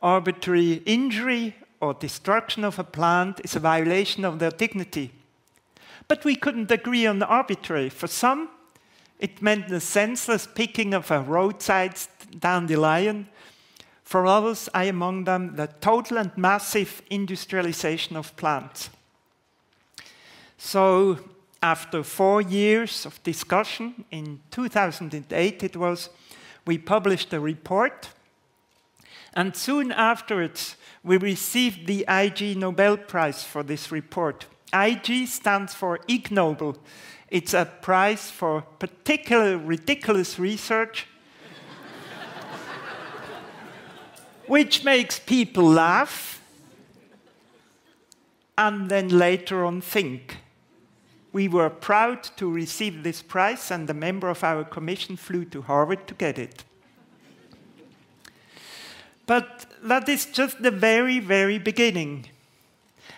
Arbitrary 0.03 0.83
injury 0.87 1.57
or 1.81 1.95
destruction 1.95 2.65
of 2.65 2.79
a 2.79 2.85
plant 2.85 3.41
is 3.45 3.55
a 3.55 3.61
violation 3.61 4.25
of 4.25 4.39
their 4.39 4.51
dignity. 4.51 5.11
But 6.09 6.25
we 6.25 6.37
couldn't 6.37 6.71
agree 6.71 7.07
on 7.07 7.23
arbitrary. 7.23 7.91
For 7.91 8.07
some, 8.07 8.49
it 9.25 9.41
meant 9.41 9.69
the 9.69 9.81
senseless 9.81 10.47
picking 10.47 10.93
of 10.93 11.11
a 11.11 11.23
roadside 11.23 11.95
dandelion. 12.41 13.27
For 14.03 14.27
others, 14.27 14.69
I 14.75 14.85
among 14.85 15.25
them, 15.25 15.57
the 15.57 15.69
total 15.81 16.19
and 16.19 16.31
massive 16.37 17.01
industrialization 17.09 18.19
of 18.19 18.37
plants. 18.37 18.91
So, 20.59 21.19
after 21.63 22.03
four 22.03 22.43
years 22.43 23.07
of 23.07 23.23
discussion, 23.23 24.05
in 24.11 24.41
2008 24.51 25.63
it 25.63 25.75
was, 25.75 26.11
we 26.67 26.77
published 26.77 27.33
a 27.33 27.41
report. 27.41 28.11
And 29.33 29.57
soon 29.57 29.91
afterwards, 29.91 30.77
we 31.03 31.17
received 31.17 31.87
the 31.87 32.05
Ig 32.07 32.59
Nobel 32.59 32.99
Prize 32.99 33.43
for 33.43 33.63
this 33.63 33.91
report. 33.91 34.45
Ig 34.75 35.29
stands 35.29 35.73
for 35.73 36.01
Ig 36.09 36.31
Nobel. 36.31 36.77
It's 37.29 37.55
a 37.55 37.65
prize 37.65 38.31
for 38.31 38.63
particular 38.63 39.57
ridiculous 39.57 40.39
research, 40.39 41.07
which 44.47 44.85
makes 44.85 45.19
people 45.19 45.65
laugh 45.65 46.43
and 48.57 48.89
then 48.89 49.09
later 49.09 49.65
on 49.65 49.81
think. 49.81 50.39
We 51.33 51.49
were 51.49 51.71
proud 51.71 52.23
to 52.37 52.51
receive 52.51 53.03
this 53.03 53.21
prize, 53.21 53.71
and 53.73 53.91
a 53.91 53.95
member 53.95 54.29
of 54.29 54.45
our 54.45 54.63
commission 54.63 55.17
flew 55.17 55.45
to 55.47 55.63
Harvard 55.63 56.07
to 56.07 56.15
get 56.15 56.39
it. 56.39 56.65
But 59.27 59.67
that 59.83 60.09
is 60.09 60.27
just 60.27 60.63
the 60.63 60.71
very, 60.71 61.19
very 61.19 61.59
beginning. 61.59 62.27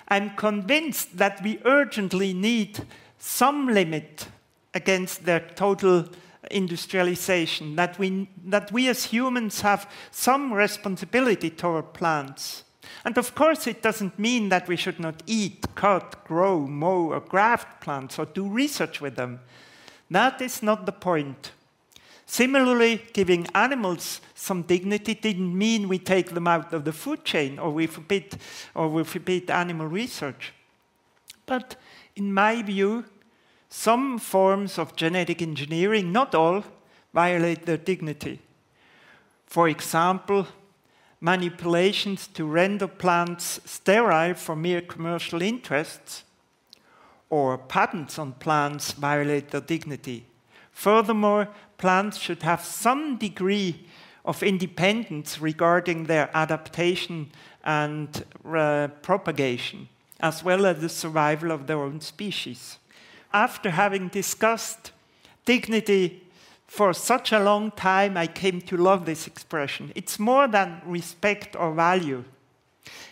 I'm 0.09 0.31
convinced 0.37 1.17
that 1.19 1.43
we 1.43 1.61
urgently 1.65 2.33
need 2.33 2.81
some 3.19 3.69
limit 3.69 4.29
against 4.75 5.25
their 5.25 5.41
total 5.41 6.09
industrialization, 6.51 7.77
that 7.77 7.99
we, 7.99 8.29
that 8.45 8.71
we 8.71 8.89
as 8.89 9.07
humans 9.07 9.63
have 9.63 9.91
some 10.11 10.53
responsibility 10.53 11.51
toward 11.51 11.93
plants. 11.93 12.65
And 13.05 13.19
of 13.19 13.35
course, 13.35 13.67
it 13.67 13.83
doesn't 13.83 14.19
mean 14.19 14.49
that 14.51 14.69
we 14.69 14.77
should 14.77 15.01
not 15.01 15.23
eat, 15.27 15.65
cut, 15.75 16.25
grow, 16.25 16.67
mow, 16.67 17.13
or 17.13 17.21
graft 17.21 17.81
plants 17.81 18.19
or 18.19 18.27
do 18.27 18.49
research 18.49 19.01
with 19.01 19.17
them. 19.17 19.41
That 20.11 20.41
is 20.41 20.63
not 20.63 20.87
the 20.87 20.93
point. 20.93 21.53
Similarly, 22.26 23.02
giving 23.12 23.47
animals 23.54 24.21
some 24.35 24.62
dignity 24.62 25.14
didn't 25.14 25.56
mean 25.56 25.88
we 25.88 25.99
take 25.99 26.30
them 26.30 26.49
out 26.49 26.73
of 26.75 26.85
the 26.85 26.92
food 26.92 27.25
chain 27.25 27.59
or 27.59 27.71
we 27.71 27.87
forbid, 27.87 28.37
or 28.75 28.88
we 28.88 29.04
forbid 29.04 29.49
animal 29.49 29.87
research. 29.87 30.52
But 31.47 31.76
in 32.16 32.35
my 32.35 32.62
view, 32.62 33.04
some 33.68 34.18
forms 34.18 34.78
of 34.78 34.97
genetic 34.97 35.40
engineering, 35.40 36.11
not 36.11 36.35
all, 36.35 36.64
violate 37.14 37.64
their 37.64 37.76
dignity. 37.76 38.40
For 39.47 39.68
example, 39.68 40.49
manipulations 41.21 42.26
to 42.28 42.45
render 42.45 42.88
plants 42.88 43.61
sterile 43.64 44.35
for 44.35 44.56
mere 44.56 44.80
commercial 44.80 45.42
interests, 45.42 46.25
or 47.30 47.56
patents 47.56 48.18
on 48.18 48.33
plants 48.33 48.92
violate 48.92 49.50
their 49.50 49.61
dignity. 49.61 50.26
Furthermore, 50.76 51.49
plants 51.78 52.18
should 52.18 52.42
have 52.42 52.62
some 52.62 53.16
degree 53.16 53.87
of 54.25 54.42
independence 54.42 55.40
regarding 55.40 56.04
their 56.04 56.28
adaptation 56.35 57.30
and 57.64 58.25
uh, 58.45 58.88
propagation, 59.02 59.88
as 60.21 60.45
well 60.45 60.66
as 60.66 60.80
the 60.80 60.88
survival 60.88 61.50
of 61.50 61.66
their 61.66 61.83
own 61.83 62.00
species 62.00 62.78
after 63.37 63.71
having 63.71 64.09
discussed 64.09 64.92
dignity 65.45 66.23
for 66.66 66.95
such 66.95 67.33
a 67.33 67.38
long 67.38 67.71
time, 67.71 68.16
I 68.16 68.26
came 68.26 68.61
to 68.62 68.76
love 68.78 69.04
this 69.04 69.26
expression. 69.26 69.92
It's 69.95 70.18
more 70.18 70.49
than 70.49 70.80
respect 70.87 71.54
or 71.54 71.73
value. 71.73 72.25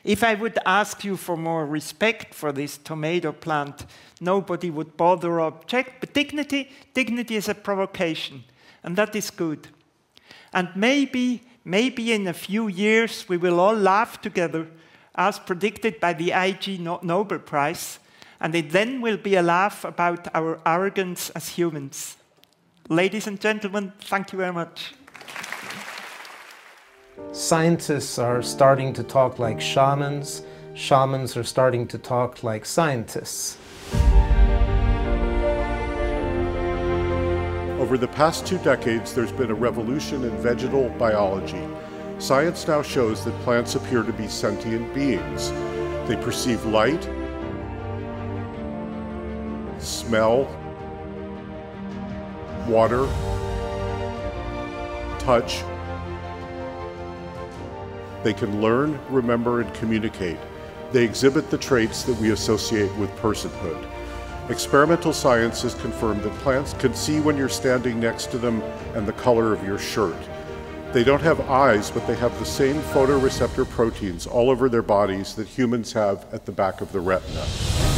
If 0.04 0.22
I 0.22 0.34
would 0.34 0.58
ask 0.66 1.04
you 1.04 1.16
for 1.16 1.36
more 1.36 1.66
respect 1.66 2.34
for 2.34 2.52
this 2.52 2.76
tomato 2.76 3.32
plant, 3.32 3.86
nobody 4.20 4.70
would 4.70 4.96
bother 4.96 5.40
or 5.40 5.40
object. 5.40 6.00
But 6.00 6.12
dignity, 6.12 6.70
dignity 6.92 7.36
is 7.36 7.48
a 7.48 7.54
provocation, 7.54 8.44
and 8.82 8.96
that 8.96 9.16
is 9.16 9.30
good. 9.30 9.68
And 10.52 10.68
maybe, 10.74 11.42
maybe 11.64 12.12
in 12.12 12.26
a 12.26 12.32
few 12.32 12.68
years, 12.68 13.28
we 13.28 13.36
will 13.36 13.58
all 13.58 13.74
laugh 13.74 14.20
together, 14.20 14.68
as 15.14 15.38
predicted 15.38 16.00
by 16.00 16.12
the 16.12 16.32
Ig 16.32 16.80
Nobel 16.80 17.38
Prize, 17.38 17.98
and 18.40 18.54
it 18.54 18.70
then 18.70 19.00
will 19.00 19.16
be 19.16 19.36
a 19.36 19.42
laugh 19.42 19.84
about 19.84 20.28
our 20.34 20.60
arrogance 20.66 21.30
as 21.30 21.48
humans. 21.48 22.16
Ladies 22.88 23.26
and 23.26 23.40
gentlemen, 23.40 23.92
thank 24.00 24.32
you 24.32 24.38
very 24.38 24.52
much. 24.52 24.92
Scientists 27.30 28.18
are 28.18 28.42
starting 28.42 28.92
to 28.92 29.04
talk 29.04 29.38
like 29.38 29.60
shamans. 29.60 30.42
Shamans 30.74 31.36
are 31.36 31.44
starting 31.44 31.86
to 31.88 31.98
talk 31.98 32.42
like 32.42 32.64
scientists. 32.64 33.56
Over 37.78 37.96
the 37.98 38.08
past 38.08 38.46
two 38.46 38.58
decades, 38.58 39.14
there's 39.14 39.30
been 39.30 39.50
a 39.50 39.54
revolution 39.54 40.24
in 40.24 40.36
vegetal 40.38 40.88
biology. 40.90 41.62
Science 42.18 42.66
now 42.66 42.82
shows 42.82 43.24
that 43.24 43.38
plants 43.42 43.76
appear 43.76 44.02
to 44.02 44.12
be 44.12 44.26
sentient 44.26 44.92
beings. 44.92 45.50
They 46.08 46.16
perceive 46.16 46.64
light, 46.64 47.04
smell, 49.78 50.46
water, 52.66 53.06
touch. 55.20 55.62
They 58.24 58.32
can 58.32 58.62
learn, 58.62 58.98
remember, 59.10 59.60
and 59.60 59.72
communicate. 59.74 60.38
They 60.92 61.04
exhibit 61.04 61.50
the 61.50 61.58
traits 61.58 62.04
that 62.04 62.18
we 62.18 62.30
associate 62.30 62.92
with 62.96 63.14
personhood. 63.16 63.86
Experimental 64.48 65.12
science 65.12 65.60
has 65.60 65.74
confirmed 65.74 66.22
that 66.22 66.32
plants 66.38 66.72
can 66.72 66.94
see 66.94 67.20
when 67.20 67.36
you're 67.36 67.50
standing 67.50 68.00
next 68.00 68.30
to 68.30 68.38
them 68.38 68.62
and 68.94 69.06
the 69.06 69.12
color 69.12 69.52
of 69.52 69.62
your 69.62 69.78
shirt. 69.78 70.16
They 70.92 71.04
don't 71.04 71.20
have 71.20 71.40
eyes, 71.50 71.90
but 71.90 72.06
they 72.06 72.14
have 72.14 72.38
the 72.38 72.46
same 72.46 72.76
photoreceptor 72.76 73.68
proteins 73.68 74.26
all 74.26 74.48
over 74.48 74.70
their 74.70 74.82
bodies 74.82 75.34
that 75.34 75.46
humans 75.46 75.92
have 75.92 76.26
at 76.32 76.46
the 76.46 76.52
back 76.52 76.80
of 76.80 76.92
the 76.92 77.00
retina. 77.00 77.93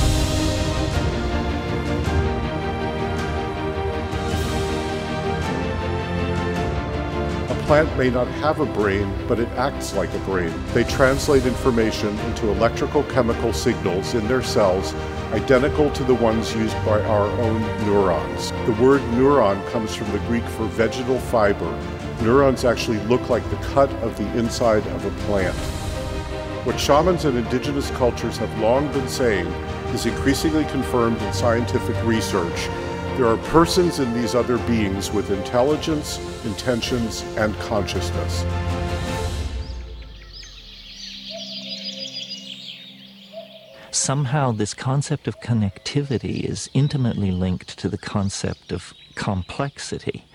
Plant 7.67 7.99
may 7.99 8.09
not 8.09 8.29
have 8.29 8.61
a 8.61 8.65
brain, 8.65 9.13
but 9.27 9.41
it 9.41 9.49
acts 9.57 9.93
like 9.93 10.13
a 10.15 10.19
brain. 10.21 10.55
They 10.73 10.85
translate 10.85 11.47
information 11.47 12.17
into 12.21 12.49
electrical 12.49 13.03
chemical 13.05 13.53
signals 13.53 14.15
in 14.15 14.29
their 14.29 14.43
cells 14.43 14.95
identical 15.33 15.91
to 15.91 16.05
the 16.05 16.15
ones 16.15 16.55
used 16.55 16.77
by 16.87 17.03
our 17.03 17.27
own 17.41 17.61
neurons. 17.85 18.53
The 18.67 18.77
word 18.81 19.01
neuron 19.17 19.69
comes 19.73 19.97
from 19.97 20.13
the 20.13 20.21
Greek 20.21 20.45
for 20.45 20.67
vegetal 20.67 21.19
fiber. 21.19 21.69
Neurons 22.23 22.65
actually 22.65 23.01
look 23.07 23.29
like 23.29 23.43
the 23.51 23.57
cut 23.75 23.91
of 23.95 24.17
the 24.17 24.39
inside 24.39 24.87
of 24.87 25.05
a 25.05 25.11
plant. 25.27 25.57
What 26.65 26.79
shamans 26.79 27.25
and 27.25 27.37
indigenous 27.37 27.91
cultures 27.91 28.37
have 28.37 28.61
long 28.61 28.93
been 28.93 29.09
saying 29.09 29.47
is 29.93 30.07
increasingly 30.07 30.65
confirmed 30.67 31.21
in 31.21 31.33
scientific 31.33 31.97
research 32.05 32.69
there 33.17 33.27
are 33.27 33.39
persons 33.49 33.99
in 33.99 34.13
these 34.13 34.35
other 34.35 34.59
beings 34.67 35.11
with 35.11 35.31
intelligence, 35.31 36.19
intentions, 36.45 37.23
and 37.39 37.59
consciousness. 37.61 38.45
Somehow, 43.91 44.53
this 44.53 44.75
concept 44.75 45.27
of 45.27 45.41
connectivity 45.41 46.45
is 46.45 46.69
intimately 46.75 47.31
linked 47.31 47.79
to 47.79 47.89
the 47.89 47.97
concept 47.97 48.71
of 48.71 48.93
complexity. 49.15 50.27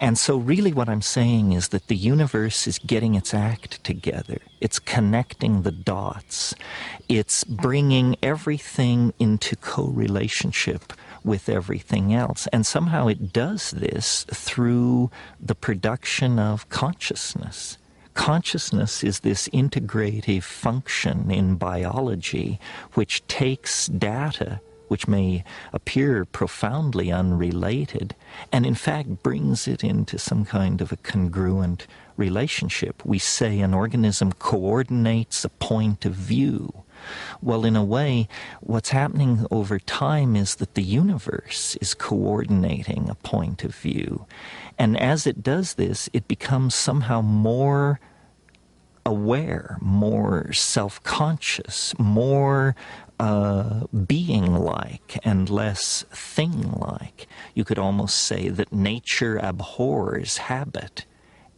And 0.00 0.16
so, 0.16 0.38
really, 0.38 0.72
what 0.72 0.88
I'm 0.88 1.02
saying 1.02 1.52
is 1.52 1.68
that 1.68 1.88
the 1.88 1.96
universe 1.96 2.66
is 2.66 2.78
getting 2.78 3.14
its 3.14 3.34
act 3.34 3.84
together. 3.84 4.38
It's 4.62 4.78
connecting 4.78 5.62
the 5.62 5.70
dots. 5.70 6.54
It's 7.10 7.44
bringing 7.44 8.16
everything 8.22 9.12
into 9.18 9.54
co 9.54 9.84
relationship 9.88 10.94
with 11.26 11.48
everything 11.50 12.14
else. 12.14 12.46
And 12.52 12.64
somehow 12.64 13.08
it 13.08 13.32
does 13.32 13.72
this 13.72 14.24
through 14.30 15.10
the 15.38 15.54
production 15.54 16.38
of 16.38 16.68
consciousness. 16.70 17.76
Consciousness 18.14 19.04
is 19.04 19.20
this 19.20 19.48
integrative 19.48 20.44
function 20.44 21.30
in 21.30 21.56
biology 21.56 22.58
which 22.94 23.26
takes 23.26 23.88
data 23.88 24.60
which 24.88 25.08
may 25.08 25.42
appear 25.72 26.24
profoundly 26.24 27.10
unrelated, 27.10 28.14
and 28.52 28.64
in 28.64 28.74
fact 28.74 29.22
brings 29.22 29.66
it 29.66 29.82
into 29.82 30.16
some 30.16 30.44
kind 30.44 30.80
of 30.80 30.92
a 30.92 30.96
congruent 30.96 31.88
relationship. 32.16 33.04
We 33.04 33.18
say 33.18 33.60
an 33.60 33.74
organism 33.74 34.32
coordinates 34.32 35.44
a 35.44 35.48
point 35.48 36.04
of 36.04 36.14
view. 36.14 36.84
Well, 37.42 37.64
in 37.64 37.76
a 37.76 37.84
way, 37.84 38.28
what's 38.60 38.90
happening 38.90 39.46
over 39.50 39.78
time 39.78 40.36
is 40.36 40.56
that 40.56 40.74
the 40.74 40.82
universe 40.82 41.76
is 41.80 41.94
coordinating 41.94 43.08
a 43.08 43.14
point 43.14 43.64
of 43.64 43.74
view. 43.74 44.26
And 44.78 44.98
as 44.98 45.26
it 45.26 45.42
does 45.42 45.74
this, 45.74 46.08
it 46.12 46.28
becomes 46.28 46.74
somehow 46.74 47.22
more 47.22 48.00
aware, 49.06 49.78
more 49.80 50.52
self 50.52 51.02
conscious, 51.04 51.94
more 51.98 52.74
uh, 53.18 53.86
being 54.06 54.54
like 54.54 55.18
and 55.24 55.48
less 55.48 56.04
thing 56.10 56.72
like. 56.72 57.26
You 57.54 57.64
could 57.64 57.78
almost 57.78 58.18
say 58.18 58.48
that 58.48 58.72
nature 58.72 59.38
abhors 59.38 60.36
habit, 60.36 61.06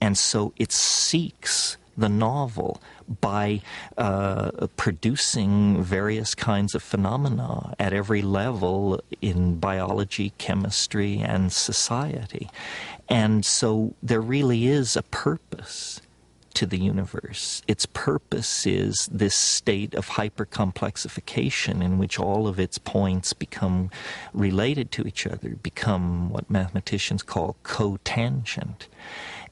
and 0.00 0.16
so 0.16 0.52
it 0.56 0.70
seeks 0.70 1.76
the 1.96 2.08
novel 2.08 2.80
by 3.20 3.60
uh, 3.96 4.50
producing 4.76 5.82
various 5.82 6.34
kinds 6.34 6.74
of 6.74 6.82
phenomena 6.82 7.74
at 7.78 7.92
every 7.92 8.22
level 8.22 9.00
in 9.20 9.58
biology, 9.58 10.32
chemistry, 10.38 11.18
and 11.18 11.52
society. 11.52 12.48
And 13.08 13.44
so 13.44 13.94
there 14.02 14.20
really 14.20 14.66
is 14.66 14.96
a 14.96 15.02
purpose 15.02 16.00
to 16.54 16.66
the 16.66 16.78
universe. 16.78 17.62
Its 17.68 17.86
purpose 17.86 18.66
is 18.66 19.08
this 19.12 19.34
state 19.34 19.94
of 19.94 20.08
hypercomplexification 20.08 21.84
in 21.84 21.98
which 21.98 22.18
all 22.18 22.48
of 22.48 22.58
its 22.58 22.78
points 22.78 23.32
become 23.32 23.90
related 24.34 24.90
to 24.90 25.06
each 25.06 25.24
other, 25.24 25.50
become 25.62 26.30
what 26.30 26.50
mathematicians 26.50 27.22
call 27.22 27.56
cotangent. 27.62 28.88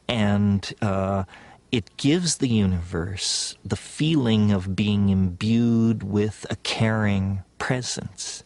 And 0.08 0.74
uh, 0.82 1.24
it 1.72 1.96
gives 1.96 2.36
the 2.36 2.48
universe 2.48 3.56
the 3.64 3.76
feeling 3.76 4.52
of 4.52 4.76
being 4.76 5.08
imbued 5.08 6.02
with 6.02 6.46
a 6.50 6.56
caring 6.56 7.42
presence. 7.58 8.42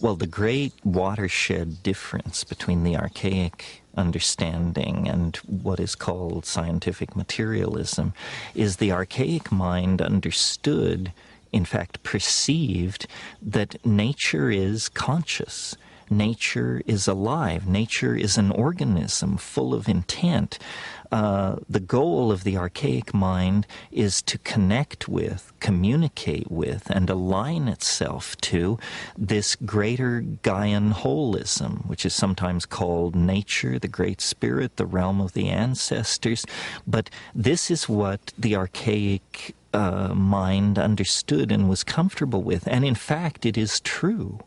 well, 0.00 0.14
the 0.16 0.26
great 0.26 0.72
watershed 0.84 1.82
difference 1.82 2.44
between 2.44 2.84
the 2.84 2.96
archaic 2.96 3.82
understanding 3.96 5.08
and 5.08 5.36
what 5.46 5.80
is 5.80 5.94
called 5.94 6.46
scientific 6.46 7.16
materialism 7.16 8.14
is 8.54 8.76
the 8.76 8.92
archaic 8.92 9.50
mind 9.50 10.00
understood, 10.00 11.12
in 11.52 11.64
fact, 11.64 12.02
perceived 12.04 13.06
that 13.42 13.84
nature 13.84 14.50
is 14.50 14.88
conscious. 14.88 15.76
Nature 16.10 16.80
is 16.86 17.06
alive. 17.06 17.66
Nature 17.66 18.14
is 18.14 18.38
an 18.38 18.50
organism 18.52 19.36
full 19.36 19.74
of 19.74 19.88
intent. 19.88 20.58
Uh, 21.10 21.56
the 21.68 21.80
goal 21.80 22.30
of 22.30 22.44
the 22.44 22.56
archaic 22.56 23.14
mind 23.14 23.66
is 23.90 24.20
to 24.22 24.38
connect 24.38 25.08
with, 25.08 25.52
communicate 25.60 26.50
with, 26.50 26.90
and 26.90 27.08
align 27.08 27.66
itself 27.68 28.36
to 28.38 28.78
this 29.16 29.56
greater 29.56 30.22
Gaian 30.42 30.92
holism, 30.92 31.86
which 31.86 32.04
is 32.04 32.14
sometimes 32.14 32.66
called 32.66 33.14
nature, 33.14 33.78
the 33.78 33.88
great 33.88 34.20
spirit, 34.20 34.76
the 34.76 34.86
realm 34.86 35.20
of 35.20 35.32
the 35.32 35.48
ancestors. 35.48 36.44
But 36.86 37.08
this 37.34 37.70
is 37.70 37.88
what 37.88 38.32
the 38.38 38.54
archaic 38.56 39.54
uh, 39.72 40.14
mind 40.14 40.78
understood 40.78 41.50
and 41.50 41.68
was 41.68 41.84
comfortable 41.84 42.42
with. 42.42 42.66
And 42.66 42.84
in 42.84 42.94
fact, 42.94 43.46
it 43.46 43.56
is 43.56 43.80
true 43.80 44.40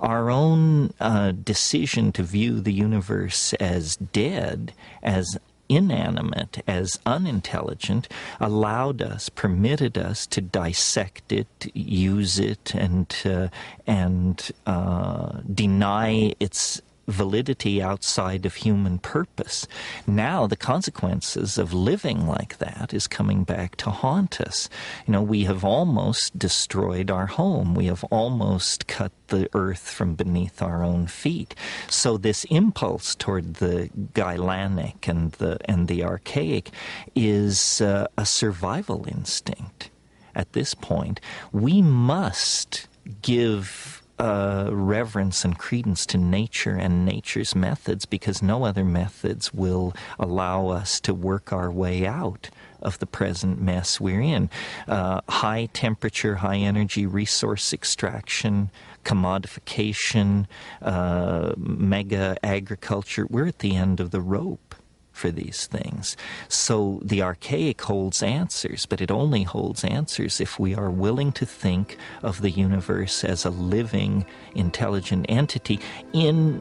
our 0.00 0.30
own 0.30 0.92
uh, 1.00 1.32
decision 1.32 2.12
to 2.12 2.22
view 2.22 2.60
the 2.60 2.72
universe 2.72 3.54
as 3.54 3.96
dead, 3.96 4.72
as 5.02 5.38
inanimate, 5.76 6.62
as 6.66 6.98
unintelligent, 7.06 8.08
allowed 8.40 9.02
us, 9.02 9.28
permitted 9.28 9.98
us 9.98 10.26
to 10.28 10.40
dissect 10.40 11.32
it, 11.32 11.70
use 11.74 12.38
it, 12.38 12.74
and 12.74 13.14
uh, 13.24 13.48
and 13.86 14.50
uh, 14.66 15.40
deny 15.52 16.34
its 16.40 16.80
validity 17.06 17.82
outside 17.82 18.46
of 18.46 18.54
human 18.54 18.98
purpose. 18.98 19.66
Now, 20.06 20.46
the 20.46 20.56
consequences 20.56 21.58
of 21.58 21.72
living 21.72 22.26
like 22.26 22.58
that 22.58 22.92
is 22.94 23.06
coming 23.06 23.44
back 23.44 23.76
to 23.76 23.90
haunt 23.90 24.40
us. 24.40 24.68
You 25.06 25.12
know, 25.12 25.22
we 25.22 25.44
have 25.44 25.64
almost 25.64 26.38
destroyed 26.38 27.10
our 27.10 27.26
home. 27.26 27.74
We 27.74 27.86
have 27.86 28.04
almost 28.04 28.86
cut 28.86 29.12
the 29.28 29.48
earth 29.54 29.90
from 29.90 30.14
beneath 30.14 30.62
our 30.62 30.82
own 30.82 31.06
feet. 31.06 31.54
So 31.88 32.16
this 32.16 32.44
impulse 32.44 33.14
toward 33.14 33.54
the 33.54 33.90
gylanic 34.14 35.08
and 35.08 35.32
the 35.32 35.58
and 35.64 35.88
the 35.88 36.04
archaic 36.04 36.70
is 37.14 37.80
uh, 37.80 38.06
a 38.16 38.26
survival 38.26 39.06
instinct. 39.08 39.90
At 40.34 40.52
this 40.52 40.74
point, 40.74 41.20
we 41.52 41.80
must 41.80 42.88
give 43.22 44.03
uh, 44.18 44.68
reverence 44.70 45.44
and 45.44 45.58
credence 45.58 46.06
to 46.06 46.18
nature 46.18 46.76
and 46.76 47.04
nature's 47.04 47.54
methods 47.54 48.06
because 48.06 48.42
no 48.42 48.64
other 48.64 48.84
methods 48.84 49.52
will 49.52 49.94
allow 50.18 50.68
us 50.68 51.00
to 51.00 51.12
work 51.14 51.52
our 51.52 51.70
way 51.70 52.06
out 52.06 52.50
of 52.80 52.98
the 52.98 53.06
present 53.06 53.60
mess 53.60 54.00
we're 54.00 54.20
in. 54.20 54.50
Uh, 54.86 55.20
high 55.28 55.68
temperature, 55.72 56.36
high 56.36 56.58
energy 56.58 57.06
resource 57.06 57.72
extraction, 57.72 58.70
commodification, 59.04 60.46
uh, 60.82 61.54
mega 61.56 62.36
agriculture, 62.42 63.26
we're 63.30 63.46
at 63.46 63.60
the 63.60 63.74
end 63.74 64.00
of 64.00 64.10
the 64.10 64.20
rope 64.20 64.73
for 65.14 65.30
these 65.30 65.66
things. 65.66 66.16
So 66.48 67.00
the 67.02 67.22
archaic 67.22 67.80
holds 67.80 68.22
answers, 68.22 68.84
but 68.84 69.00
it 69.00 69.10
only 69.10 69.44
holds 69.44 69.84
answers 69.84 70.40
if 70.40 70.58
we 70.58 70.74
are 70.74 70.90
willing 70.90 71.32
to 71.32 71.46
think 71.46 71.96
of 72.22 72.42
the 72.42 72.50
universe 72.50 73.24
as 73.24 73.44
a 73.44 73.50
living, 73.50 74.26
intelligent 74.54 75.26
entity 75.28 75.80
in 76.12 76.60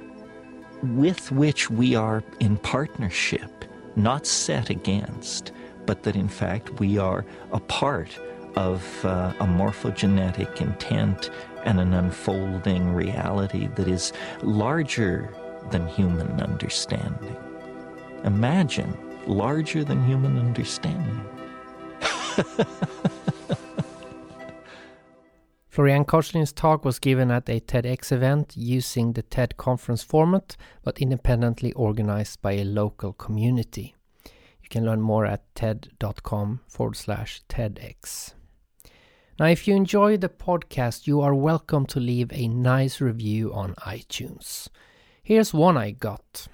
with 0.83 1.31
which 1.31 1.69
we 1.69 1.95
are 1.95 2.23
in 2.39 2.57
partnership, 2.57 3.65
not 3.95 4.27
set 4.27 4.69
against, 4.69 5.51
but 5.85 6.03
that 6.03 6.15
in 6.15 6.27
fact 6.27 6.79
we 6.79 6.97
are 6.97 7.25
a 7.53 7.59
part 7.59 8.19
of 8.55 9.03
uh, 9.03 9.33
a 9.39 9.45
morphogenetic 9.45 10.61
intent 10.61 11.31
and 11.65 11.79
an 11.79 11.93
unfolding 11.93 12.93
reality 12.93 13.67
that 13.75 13.87
is 13.87 14.13
larger 14.41 15.33
than 15.71 15.87
human 15.87 16.39
understanding. 16.41 17.42
Imagine 18.23 18.97
larger 19.27 19.83
than 19.83 20.05
human 20.05 20.37
understanding. 20.37 21.25
Florian 25.67 26.05
Koechlin's 26.05 26.53
talk 26.53 26.85
was 26.85 26.99
given 26.99 27.31
at 27.31 27.49
a 27.49 27.59
TEDx 27.59 28.11
event 28.11 28.53
using 28.55 29.13
the 29.13 29.23
TED 29.23 29.57
conference 29.57 30.03
format, 30.03 30.55
but 30.83 30.99
independently 30.99 31.73
organized 31.73 32.41
by 32.41 32.53
a 32.53 32.63
local 32.63 33.11
community. 33.11 33.95
You 34.61 34.69
can 34.69 34.85
learn 34.85 35.01
more 35.01 35.25
at 35.25 35.43
ted.com 35.55 36.61
forward 36.67 36.95
slash 36.95 37.41
TEDx. 37.49 38.33
Now, 39.39 39.47
if 39.47 39.67
you 39.67 39.75
enjoy 39.75 40.17
the 40.17 40.29
podcast, 40.29 41.07
you 41.07 41.21
are 41.21 41.33
welcome 41.33 41.87
to 41.87 41.99
leave 41.99 42.31
a 42.31 42.47
nice 42.47 43.01
review 43.01 43.51
on 43.51 43.73
iTunes. 43.75 44.69
Here's 45.23 45.55
one 45.55 45.75
I 45.75 45.89
got. 45.89 46.47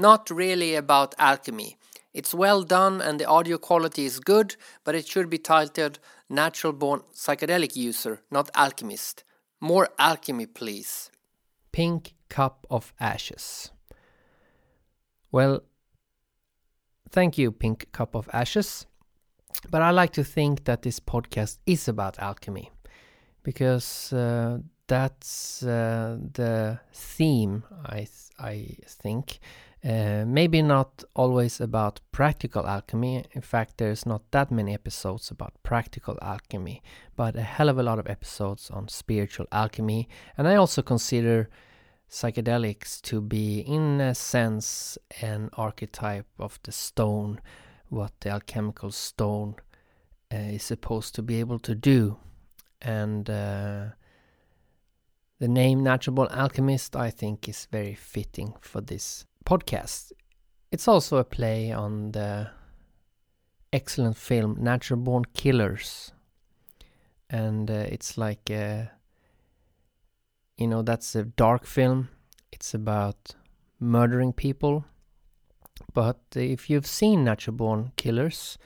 Not 0.00 0.30
really 0.30 0.76
about 0.76 1.14
alchemy. 1.18 1.76
It's 2.14 2.32
well 2.32 2.62
done 2.62 3.02
and 3.02 3.20
the 3.20 3.26
audio 3.26 3.58
quality 3.58 4.06
is 4.06 4.18
good, 4.18 4.56
but 4.82 4.94
it 4.94 5.06
should 5.06 5.28
be 5.28 5.36
titled 5.36 5.98
Natural 6.30 6.72
Born 6.72 7.02
Psychedelic 7.14 7.76
User, 7.76 8.22
not 8.30 8.48
Alchemist. 8.54 9.24
More 9.60 9.90
alchemy, 9.98 10.46
please. 10.46 11.10
Pink 11.70 12.14
Cup 12.30 12.66
of 12.70 12.94
Ashes. 12.98 13.72
Well, 15.30 15.64
thank 17.10 17.36
you, 17.36 17.52
Pink 17.52 17.92
Cup 17.92 18.14
of 18.14 18.26
Ashes. 18.32 18.86
But 19.70 19.82
I 19.82 19.90
like 19.90 20.14
to 20.14 20.24
think 20.24 20.64
that 20.64 20.80
this 20.80 20.98
podcast 20.98 21.58
is 21.66 21.88
about 21.88 22.18
alchemy 22.18 22.70
because 23.42 24.14
uh, 24.14 24.60
that's 24.86 25.62
uh, 25.62 26.16
the 26.32 26.80
theme, 26.94 27.64
I, 27.84 27.96
th- 27.98 28.30
I 28.38 28.76
think. 28.86 29.40
Uh, 29.82 30.24
maybe 30.26 30.60
not 30.60 31.02
always 31.14 31.58
about 31.58 32.00
practical 32.12 32.66
alchemy. 32.66 33.24
In 33.32 33.40
fact, 33.40 33.78
there's 33.78 34.04
not 34.04 34.30
that 34.30 34.50
many 34.50 34.74
episodes 34.74 35.30
about 35.30 35.54
practical 35.62 36.18
alchemy, 36.20 36.82
but 37.16 37.34
a 37.34 37.42
hell 37.42 37.70
of 37.70 37.78
a 37.78 37.82
lot 37.82 37.98
of 37.98 38.06
episodes 38.06 38.70
on 38.70 38.88
spiritual 38.88 39.46
alchemy. 39.52 40.06
And 40.36 40.46
I 40.46 40.56
also 40.56 40.82
consider 40.82 41.48
psychedelics 42.10 43.00
to 43.02 43.22
be, 43.22 43.60
in 43.60 44.02
a 44.02 44.14
sense, 44.14 44.98
an 45.22 45.48
archetype 45.54 46.26
of 46.38 46.58
the 46.64 46.72
stone, 46.72 47.40
what 47.88 48.12
the 48.20 48.28
alchemical 48.30 48.90
stone 48.90 49.54
uh, 50.30 50.36
is 50.36 50.62
supposed 50.62 51.14
to 51.14 51.22
be 51.22 51.40
able 51.40 51.58
to 51.60 51.74
do. 51.74 52.18
And 52.82 53.30
uh, 53.30 53.84
the 55.38 55.48
name 55.48 55.82
Natural 55.82 56.28
Alchemist, 56.28 56.96
I 56.96 57.08
think, 57.08 57.48
is 57.48 57.66
very 57.72 57.94
fitting 57.94 58.54
for 58.60 58.82
this 58.82 59.24
podcast. 59.44 60.12
It's 60.72 60.86
also 60.86 61.16
a 61.16 61.24
play 61.24 61.72
on 61.72 62.12
the 62.12 62.50
excellent 63.72 64.16
film 64.16 64.56
Natural 64.60 64.98
Born 64.98 65.24
Killers. 65.34 66.12
And 67.28 67.70
uh, 67.70 67.86
it's 67.88 68.18
like, 68.18 68.50
a, 68.50 68.90
you 70.56 70.66
know, 70.66 70.82
that's 70.82 71.14
a 71.14 71.24
dark 71.24 71.66
film. 71.66 72.08
It's 72.52 72.74
about 72.74 73.34
murdering 73.78 74.32
people. 74.32 74.84
But 75.92 76.20
if 76.34 76.68
you've 76.68 76.86
seen 76.86 77.24
Natural 77.24 77.56
Born 77.56 77.92
Killers, 77.96 78.58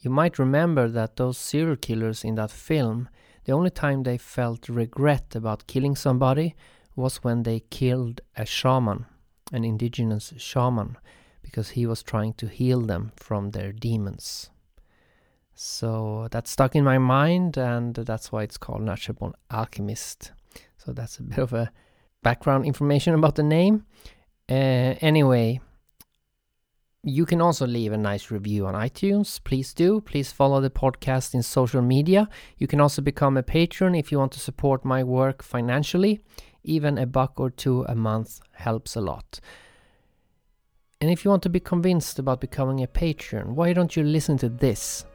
you 0.00 0.10
might 0.10 0.38
remember 0.38 0.88
that 0.88 1.16
those 1.16 1.38
serial 1.38 1.76
killers 1.76 2.24
in 2.24 2.34
that 2.36 2.50
film, 2.50 3.08
the 3.44 3.52
only 3.52 3.70
time 3.70 4.02
they 4.02 4.18
felt 4.18 4.68
regret 4.68 5.34
about 5.34 5.66
killing 5.66 5.96
somebody 5.96 6.54
was 6.94 7.24
when 7.24 7.42
they 7.42 7.60
killed 7.60 8.20
a 8.36 8.44
shaman 8.44 9.06
an 9.52 9.64
indigenous 9.64 10.32
shaman 10.36 10.96
because 11.42 11.70
he 11.70 11.86
was 11.86 12.02
trying 12.02 12.34
to 12.34 12.46
heal 12.46 12.80
them 12.80 13.12
from 13.16 13.50
their 13.50 13.72
demons. 13.72 14.50
So 15.54 16.28
that 16.30 16.46
stuck 16.46 16.76
in 16.76 16.84
my 16.84 16.98
mind, 16.98 17.56
and 17.56 17.94
that's 17.94 18.30
why 18.30 18.44
it's 18.44 18.58
called 18.58 18.82
Natural 18.82 19.16
Born 19.18 19.32
Alchemist. 19.50 20.32
So 20.76 20.92
that's 20.92 21.18
a 21.18 21.22
bit 21.22 21.38
of 21.38 21.52
a 21.52 21.72
background 22.22 22.64
information 22.64 23.14
about 23.14 23.34
the 23.34 23.42
name. 23.42 23.84
Uh, 24.48 24.94
anyway, 25.00 25.60
you 27.02 27.26
can 27.26 27.40
also 27.40 27.66
leave 27.66 27.92
a 27.92 27.98
nice 27.98 28.30
review 28.30 28.66
on 28.66 28.74
iTunes. 28.74 29.42
Please 29.42 29.72
do. 29.74 30.00
Please 30.00 30.30
follow 30.30 30.60
the 30.60 30.70
podcast 30.70 31.34
in 31.34 31.42
social 31.42 31.82
media. 31.82 32.28
You 32.58 32.66
can 32.66 32.80
also 32.80 33.02
become 33.02 33.36
a 33.36 33.42
patron 33.42 33.94
if 33.94 34.12
you 34.12 34.18
want 34.18 34.32
to 34.32 34.40
support 34.40 34.84
my 34.84 35.02
work 35.02 35.42
financially. 35.42 36.20
Even 36.68 36.98
a 36.98 37.06
buck 37.06 37.40
or 37.40 37.48
two 37.48 37.86
a 37.88 37.94
month 37.94 38.40
helps 38.52 38.94
a 38.94 39.00
lot. 39.00 39.40
And 41.00 41.10
if 41.10 41.24
you 41.24 41.30
want 41.30 41.42
to 41.44 41.48
be 41.48 41.60
convinced 41.60 42.18
about 42.18 42.42
becoming 42.42 42.82
a 42.82 42.86
patron, 42.86 43.54
why 43.56 43.72
don't 43.72 43.96
you 43.96 44.02
listen 44.02 44.36
to 44.36 44.50
this? 44.50 45.06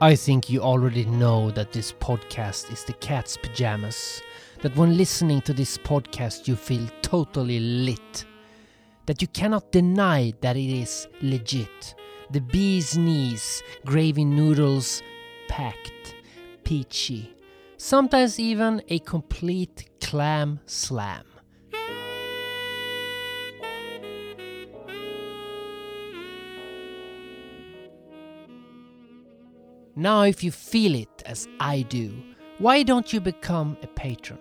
I 0.00 0.16
think 0.16 0.50
you 0.50 0.62
already 0.62 1.04
know 1.04 1.52
that 1.52 1.70
this 1.70 1.92
podcast 1.92 2.72
is 2.72 2.82
the 2.82 2.94
cat's 2.94 3.36
pajamas. 3.36 4.20
That 4.62 4.74
when 4.74 4.96
listening 4.96 5.42
to 5.42 5.52
this 5.52 5.78
podcast, 5.78 6.48
you 6.48 6.56
feel 6.56 6.88
totally 7.00 7.60
lit. 7.60 8.24
That 9.06 9.22
you 9.22 9.28
cannot 9.28 9.70
deny 9.70 10.32
that 10.40 10.56
it 10.56 10.76
is 10.76 11.06
legit. 11.20 11.94
The 12.32 12.40
bee's 12.40 12.98
knees, 12.98 13.62
gravy 13.86 14.24
noodles, 14.24 15.04
packed, 15.46 16.16
peachy. 16.64 17.32
Sometimes 17.84 18.38
even 18.38 18.80
a 18.90 19.00
complete 19.00 19.90
clam 20.00 20.60
slam. 20.66 21.24
Now, 29.96 30.22
if 30.22 30.44
you 30.44 30.52
feel 30.52 30.94
it 30.94 31.24
as 31.26 31.48
I 31.58 31.82
do, 31.82 32.14
why 32.58 32.84
don't 32.84 33.12
you 33.12 33.20
become 33.20 33.76
a 33.82 33.88
patron 33.88 34.38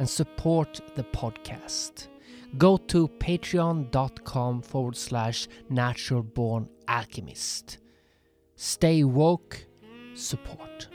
and 0.00 0.10
support 0.10 0.80
the 0.96 1.04
podcast? 1.04 2.08
Go 2.58 2.76
to 2.76 3.06
patreon.com 3.06 4.62
forward 4.62 4.96
slash 4.96 5.46
naturalborn 5.70 6.68
alchemist. 6.88 7.78
Stay 8.56 9.04
woke, 9.04 9.64
support. 10.14 10.89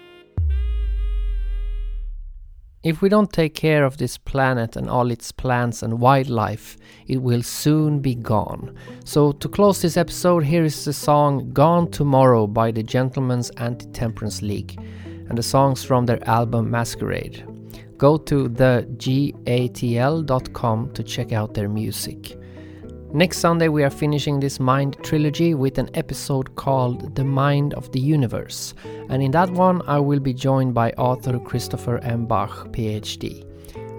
If 2.85 3.01
we 3.01 3.09
don't 3.09 3.33
take 3.33 3.55
care 3.55 3.83
of 3.83 3.97
this 3.97 4.15
planet 4.19 4.75
and 4.75 4.87
all 4.87 5.09
its 5.09 5.31
plants 5.31 5.81
and 5.81 5.99
wildlife, 5.99 6.77
it 7.07 7.23
will 7.23 7.41
soon 7.41 7.99
be 7.99 8.13
gone. 8.13 8.77
So, 9.05 9.31
to 9.31 9.49
close 9.49 9.81
this 9.81 9.97
episode, 9.97 10.43
here 10.43 10.63
is 10.63 10.85
the 10.85 10.93
song 10.93 11.51
Gone 11.51 11.89
Tomorrow 11.89 12.45
by 12.45 12.69
the 12.69 12.83
Gentlemen's 12.83 13.49
Anti 13.57 13.87
Temperance 13.87 14.43
League, 14.43 14.79
and 15.27 15.35
the 15.35 15.41
songs 15.41 15.83
from 15.83 16.05
their 16.05 16.23
album 16.29 16.69
Masquerade. 16.69 17.43
Go 17.97 18.17
to 18.17 18.49
thegatl.com 18.49 19.33
to 20.93 21.03
check 21.03 21.31
out 21.31 21.55
their 21.55 21.69
music. 21.69 22.37
Next 23.15 23.38
Sunday, 23.38 23.69
we 23.69 23.82
are 23.86 23.89
finishing 23.89 24.41
this 24.41 24.60
Mind 24.60 24.97
trilogy 25.01 25.54
with 25.54 25.78
an 25.78 25.89
episode 25.93 26.56
called 26.56 27.15
The 27.15 27.23
Mind 27.23 27.73
of 27.75 27.89
the 27.93 27.99
Universe. 28.01 28.73
And 29.08 29.23
in 29.23 29.32
that 29.32 29.49
one, 29.51 29.82
I 29.88 29.99
will 29.99 30.19
be 30.19 30.34
joined 30.34 30.73
by 30.73 30.91
author 30.97 31.39
Christopher 31.39 31.99
M. 31.99 32.25
Bach, 32.25 32.67
PhD. 32.73 33.45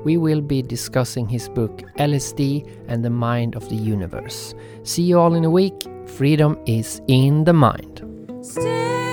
We 0.05 0.19
will 0.19 0.43
be 0.43 0.61
discussing 0.61 1.27
his 1.31 1.49
book 1.49 1.79
LSD 1.97 2.71
and 2.89 3.03
the 3.03 3.09
Mind 3.09 3.57
of 3.57 3.67
the 3.71 3.77
Universe. 3.77 4.55
See 4.83 5.05
you 5.05 5.19
all 5.19 5.33
in 5.33 5.47
a 5.47 5.51
week. 5.51 5.87
Freedom 6.05 6.59
is 6.67 7.01
in 7.09 7.45
the 7.45 7.55
mind. 7.55 8.03
Still 8.43 9.06